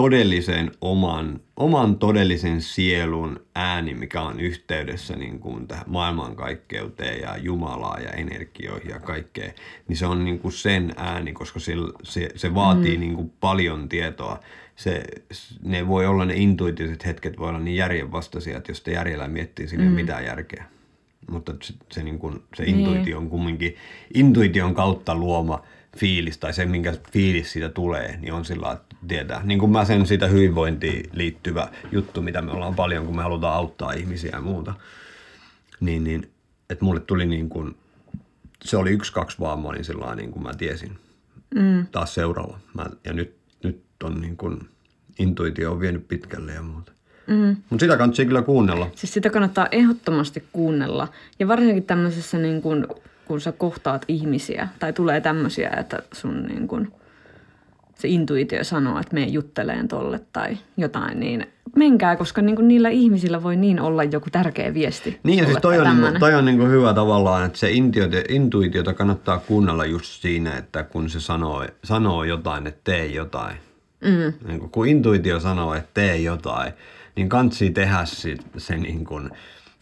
todellisen 0.00 0.70
oman, 0.80 1.40
oman 1.56 1.98
todellisen 1.98 2.62
sielun 2.62 3.40
ääni, 3.54 3.94
mikä 3.94 4.22
on 4.22 4.40
yhteydessä 4.40 5.16
niin 5.16 5.38
kuin 5.38 5.66
tähän 5.68 5.84
maailmankaikkeuteen 5.86 7.20
ja 7.20 7.36
Jumalaa 7.36 7.98
ja 7.98 8.10
energioihin 8.10 8.90
ja 8.90 9.00
kaikkeen, 9.00 9.54
niin 9.88 9.96
se 9.96 10.06
on 10.06 10.24
niin 10.24 10.38
kuin 10.38 10.52
sen 10.52 10.92
ääni, 10.96 11.32
koska 11.32 11.60
se, 11.60 11.72
se, 12.02 12.28
se 12.36 12.54
vaatii 12.54 12.96
mm. 12.96 13.00
niin 13.00 13.14
kuin 13.14 13.32
paljon 13.40 13.88
tietoa. 13.88 14.40
Se, 14.76 15.04
ne 15.62 15.88
voi 15.88 16.06
olla 16.06 16.24
ne 16.24 16.34
intuitiiviset 16.34 17.06
hetket, 17.06 17.38
voi 17.38 17.48
olla 17.48 17.58
niin 17.58 17.76
järjenvastaisia, 17.76 18.56
että 18.56 18.70
jos 18.70 18.78
sitä 18.78 18.90
järjellä 18.90 19.28
miettii, 19.28 19.66
ei 19.72 19.78
ole 19.78 19.86
mitään 19.86 20.24
järkeä. 20.24 20.64
Mutta 21.30 21.54
se, 21.62 21.74
se, 21.92 22.02
niin 22.02 22.18
kuin, 22.18 22.42
se 22.56 22.64
intuitio 22.64 23.18
on 23.18 23.30
kumminkin 23.30 23.76
intuition 24.14 24.74
kautta 24.74 25.14
luoma 25.14 25.62
fiilis 25.96 26.38
tai 26.38 26.52
se, 26.52 26.66
minkä 26.66 26.94
fiilis 27.12 27.52
siitä 27.52 27.68
tulee, 27.68 28.18
niin 28.20 28.32
on 28.32 28.44
sillä 28.44 28.72
että 28.72 28.89
tietää. 29.08 29.40
Niin 29.44 29.58
kuin 29.58 29.72
mä 29.72 29.84
sen 29.84 30.06
siitä 30.06 30.26
hyvinvointiin 30.26 31.10
liittyvä 31.12 31.68
juttu, 31.92 32.22
mitä 32.22 32.42
me 32.42 32.52
ollaan 32.52 32.74
paljon, 32.74 33.06
kun 33.06 33.16
me 33.16 33.22
halutaan 33.22 33.54
auttaa 33.54 33.92
ihmisiä 33.92 34.30
ja 34.32 34.40
muuta. 34.40 34.74
Niin, 35.80 36.04
niin 36.04 36.30
että 36.70 36.84
mulle 36.84 37.00
tuli 37.00 37.26
niin 37.26 37.48
kuin, 37.48 37.76
se 38.64 38.76
oli 38.76 38.90
yksi, 38.90 39.12
kaksi 39.12 39.38
vaan, 39.40 39.60
mä 39.60 39.68
olin 39.68 39.84
sillä 39.84 40.14
niin 40.14 40.32
kuin 40.32 40.42
mä 40.42 40.54
tiesin. 40.54 40.98
Mm. 41.54 41.86
Taas 41.92 42.14
seuraava. 42.14 42.58
Mä, 42.74 42.86
ja 43.04 43.12
nyt, 43.12 43.36
nyt 43.62 43.82
on 44.04 44.20
niin 44.20 44.36
kuin, 44.36 44.68
intuitio 45.18 45.72
on 45.72 45.80
vienyt 45.80 46.08
pitkälle 46.08 46.52
ja 46.52 46.62
muuta. 46.62 46.92
Mm. 47.26 47.56
Mutta 47.70 47.84
sitä 47.84 47.96
kannattaa 47.96 48.24
kyllä 48.24 48.42
kuunnella. 48.42 48.90
Siis 48.94 49.14
sitä 49.14 49.30
kannattaa 49.30 49.68
ehdottomasti 49.72 50.44
kuunnella. 50.52 51.08
Ja 51.38 51.48
varsinkin 51.48 51.84
tämmöisessä, 51.84 52.38
niin 52.38 52.62
kun, 52.62 52.88
kun 53.24 53.40
sä 53.40 53.52
kohtaat 53.52 54.04
ihmisiä 54.08 54.68
tai 54.78 54.92
tulee 54.92 55.20
tämmöisiä, 55.20 55.70
että 55.70 56.02
sun 56.12 56.42
niin 56.42 56.68
kun, 56.68 56.92
se 58.00 58.08
intuitio 58.08 58.64
sanoo, 58.64 59.00
että 59.00 59.14
mene 59.14 59.26
jutteleen 59.26 59.88
tolle 59.88 60.20
tai 60.32 60.58
jotain, 60.76 61.20
niin 61.20 61.46
menkää, 61.76 62.16
koska 62.16 62.42
niin 62.42 62.56
kun 62.56 62.68
niillä 62.68 62.88
ihmisillä 62.88 63.42
voi 63.42 63.56
niin 63.56 63.80
olla 63.80 64.04
joku 64.04 64.30
tärkeä 64.32 64.74
viesti. 64.74 65.20
Niin 65.22 65.38
ja 65.38 65.44
siis 65.44 65.58
toi 65.62 65.78
on, 65.78 65.84
niinku, 65.84 65.96
tämmönen. 65.96 66.20
toi 66.20 66.34
on 66.34 66.44
niinku 66.44 66.64
hyvä 66.64 66.94
tavallaan, 66.94 67.46
että 67.46 67.58
se 67.58 67.70
intuitio, 67.70 68.22
intuitiota 68.28 68.94
kannattaa 68.94 69.38
kuunnella 69.38 69.84
just 69.84 70.22
siinä, 70.22 70.58
että 70.58 70.82
kun 70.82 71.10
se 71.10 71.20
sanoo, 71.20 71.66
sanoo 71.84 72.24
jotain, 72.24 72.66
että 72.66 72.80
tee 72.84 73.06
jotain. 73.06 73.56
Mm. 74.00 74.48
Niin 74.48 74.70
kun 74.70 74.88
intuitio 74.88 75.40
sanoo, 75.40 75.74
että 75.74 75.90
tee 75.94 76.16
jotain, 76.16 76.72
niin 77.16 77.28
kansi 77.28 77.70
tehdä 77.70 78.04
se, 78.04 78.36
se 78.56 78.76
niin 78.76 79.04
kun, 79.04 79.30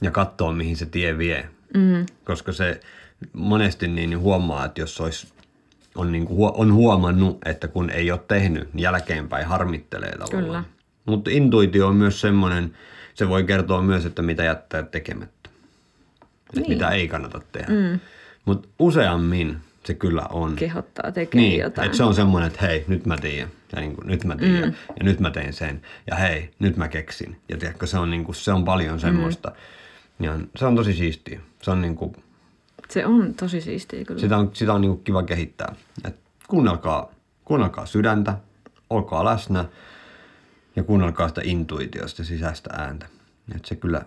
ja 0.00 0.10
katsoa, 0.10 0.52
mihin 0.52 0.76
se 0.76 0.86
tie 0.86 1.18
vie. 1.18 1.48
Mm. 1.74 2.06
Koska 2.24 2.52
se 2.52 2.80
monesti 3.32 3.88
niin 3.88 4.18
huomaa, 4.18 4.64
että 4.64 4.80
jos 4.80 5.00
olisi 5.00 5.26
on, 5.94 6.12
niin 6.12 6.26
kuin, 6.26 6.52
on 6.54 6.72
huomannut, 6.74 7.38
että 7.46 7.68
kun 7.68 7.90
ei 7.90 8.10
ole 8.10 8.20
tehnyt, 8.28 8.74
niin 8.74 8.82
jälkeenpäin 8.82 9.46
harmittelee 9.46 10.12
tavallaan. 10.18 10.44
Kyllä. 10.44 10.64
Mutta 11.06 11.30
intuitio 11.30 11.86
on 11.88 11.96
myös 11.96 12.20
semmoinen, 12.20 12.74
se 13.14 13.28
voi 13.28 13.44
kertoa 13.44 13.82
myös, 13.82 14.06
että 14.06 14.22
mitä 14.22 14.44
jättää 14.44 14.82
tekemättä. 14.82 15.50
Että 16.22 16.60
Niin. 16.60 16.68
mitä 16.70 16.88
ei 16.90 17.08
kannata 17.08 17.40
tehdä. 17.52 17.72
Mm. 17.72 18.00
Mutta 18.44 18.68
useammin 18.78 19.56
se 19.84 19.94
kyllä 19.94 20.26
on. 20.30 20.56
Kehottaa 20.56 21.12
tekemään 21.12 21.48
Niin, 21.48 21.60
jotain. 21.60 21.86
että 21.86 21.96
se 21.96 22.04
on 22.04 22.14
semmoinen, 22.14 22.46
että 22.46 22.66
hei, 22.66 22.84
nyt 22.88 23.06
mä 23.06 23.16
tiedän. 23.16 23.48
Ja 23.72 23.80
niin 23.80 23.94
kuin, 23.94 24.06
nyt 24.06 24.24
mä 24.24 24.36
tiedän. 24.36 24.68
Mm. 24.68 24.74
Ja 24.98 25.04
nyt 25.04 25.20
mä 25.20 25.30
tein 25.30 25.52
sen. 25.52 25.82
Ja 26.06 26.16
hei, 26.16 26.50
nyt 26.58 26.76
mä 26.76 26.88
keksin. 26.88 27.36
Ja 27.48 27.56
tiedätkö, 27.56 27.86
se 27.86 27.98
on, 27.98 28.10
niin 28.10 28.24
kuin, 28.24 28.34
se 28.36 28.52
on 28.52 28.64
paljon 28.64 29.00
semmoista. 29.00 29.48
Mm. 30.18 30.24
Ja 30.24 30.38
se 30.56 30.66
on 30.66 30.76
tosi 30.76 30.92
siistiä. 30.92 31.40
Se 31.62 31.70
on 31.70 31.82
niin 31.82 31.94
kuin, 31.96 32.16
Se 32.90 33.06
on 33.06 33.34
tosi 33.34 33.60
siistiä 33.60 34.04
kyllä. 34.04 34.20
sitä 34.20 34.38
on, 34.38 34.50
sitä 34.52 34.74
on 34.74 34.80
niin 34.80 35.00
kiva 35.04 35.22
kehittää. 35.22 35.74
Et 36.04 36.16
kuunnelkaa, 36.48 37.10
kuunnelkaa 37.44 37.86
sydäntä, 37.86 38.36
olkaa 38.90 39.24
läsnä 39.24 39.64
ja 40.76 40.82
kuunnelkaa 40.82 41.28
sitä 41.28 41.40
intuitiosta, 41.44 42.24
sisäistä 42.24 42.70
ääntä. 42.72 43.06
Et 43.56 43.64
se 43.64 43.76
kyllä, 43.76 44.02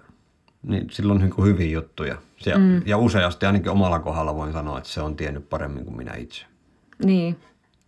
niin 0.63 0.87
silloin 0.91 1.23
on 1.23 1.29
niin 1.29 1.45
hyviä 1.45 1.71
juttuja. 1.71 2.17
Se, 2.37 2.57
mm. 2.57 2.81
Ja 2.85 2.97
useasti 2.97 3.45
ainakin 3.45 3.71
omalla 3.71 3.99
kohdalla 3.99 4.35
voin 4.35 4.53
sanoa, 4.53 4.77
että 4.77 4.89
se 4.89 5.01
on 5.01 5.15
tiennyt 5.15 5.49
paremmin 5.49 5.85
kuin 5.85 5.97
minä 5.97 6.13
itse. 6.15 6.45
Niin. 7.05 7.37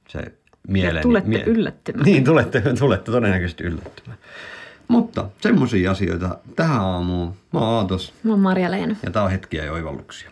Se 0.08 0.34
mieleni, 0.68 1.02
tulette 1.02 1.44
yllättymään. 1.44 2.06
Niin, 2.06 2.24
tulette, 2.24 2.62
tulette 2.80 3.12
todennäköisesti 3.12 3.64
yllättymään. 3.64 4.18
Mutta 4.88 5.30
semmoisia 5.42 5.92
asioita 5.92 6.38
tähän 6.56 6.82
aamuun. 6.82 7.36
Mä 7.54 7.60
oon 7.60 7.70
Aatos 7.70 8.14
Mä 8.24 8.32
oon 8.32 8.40
Marja-Leena. 8.40 8.96
ja 9.04 9.12
tää 9.12 9.24
on 9.24 9.32
hetkiä 9.32 9.66
ja 9.66 9.74
oivalluksia. 9.74 10.32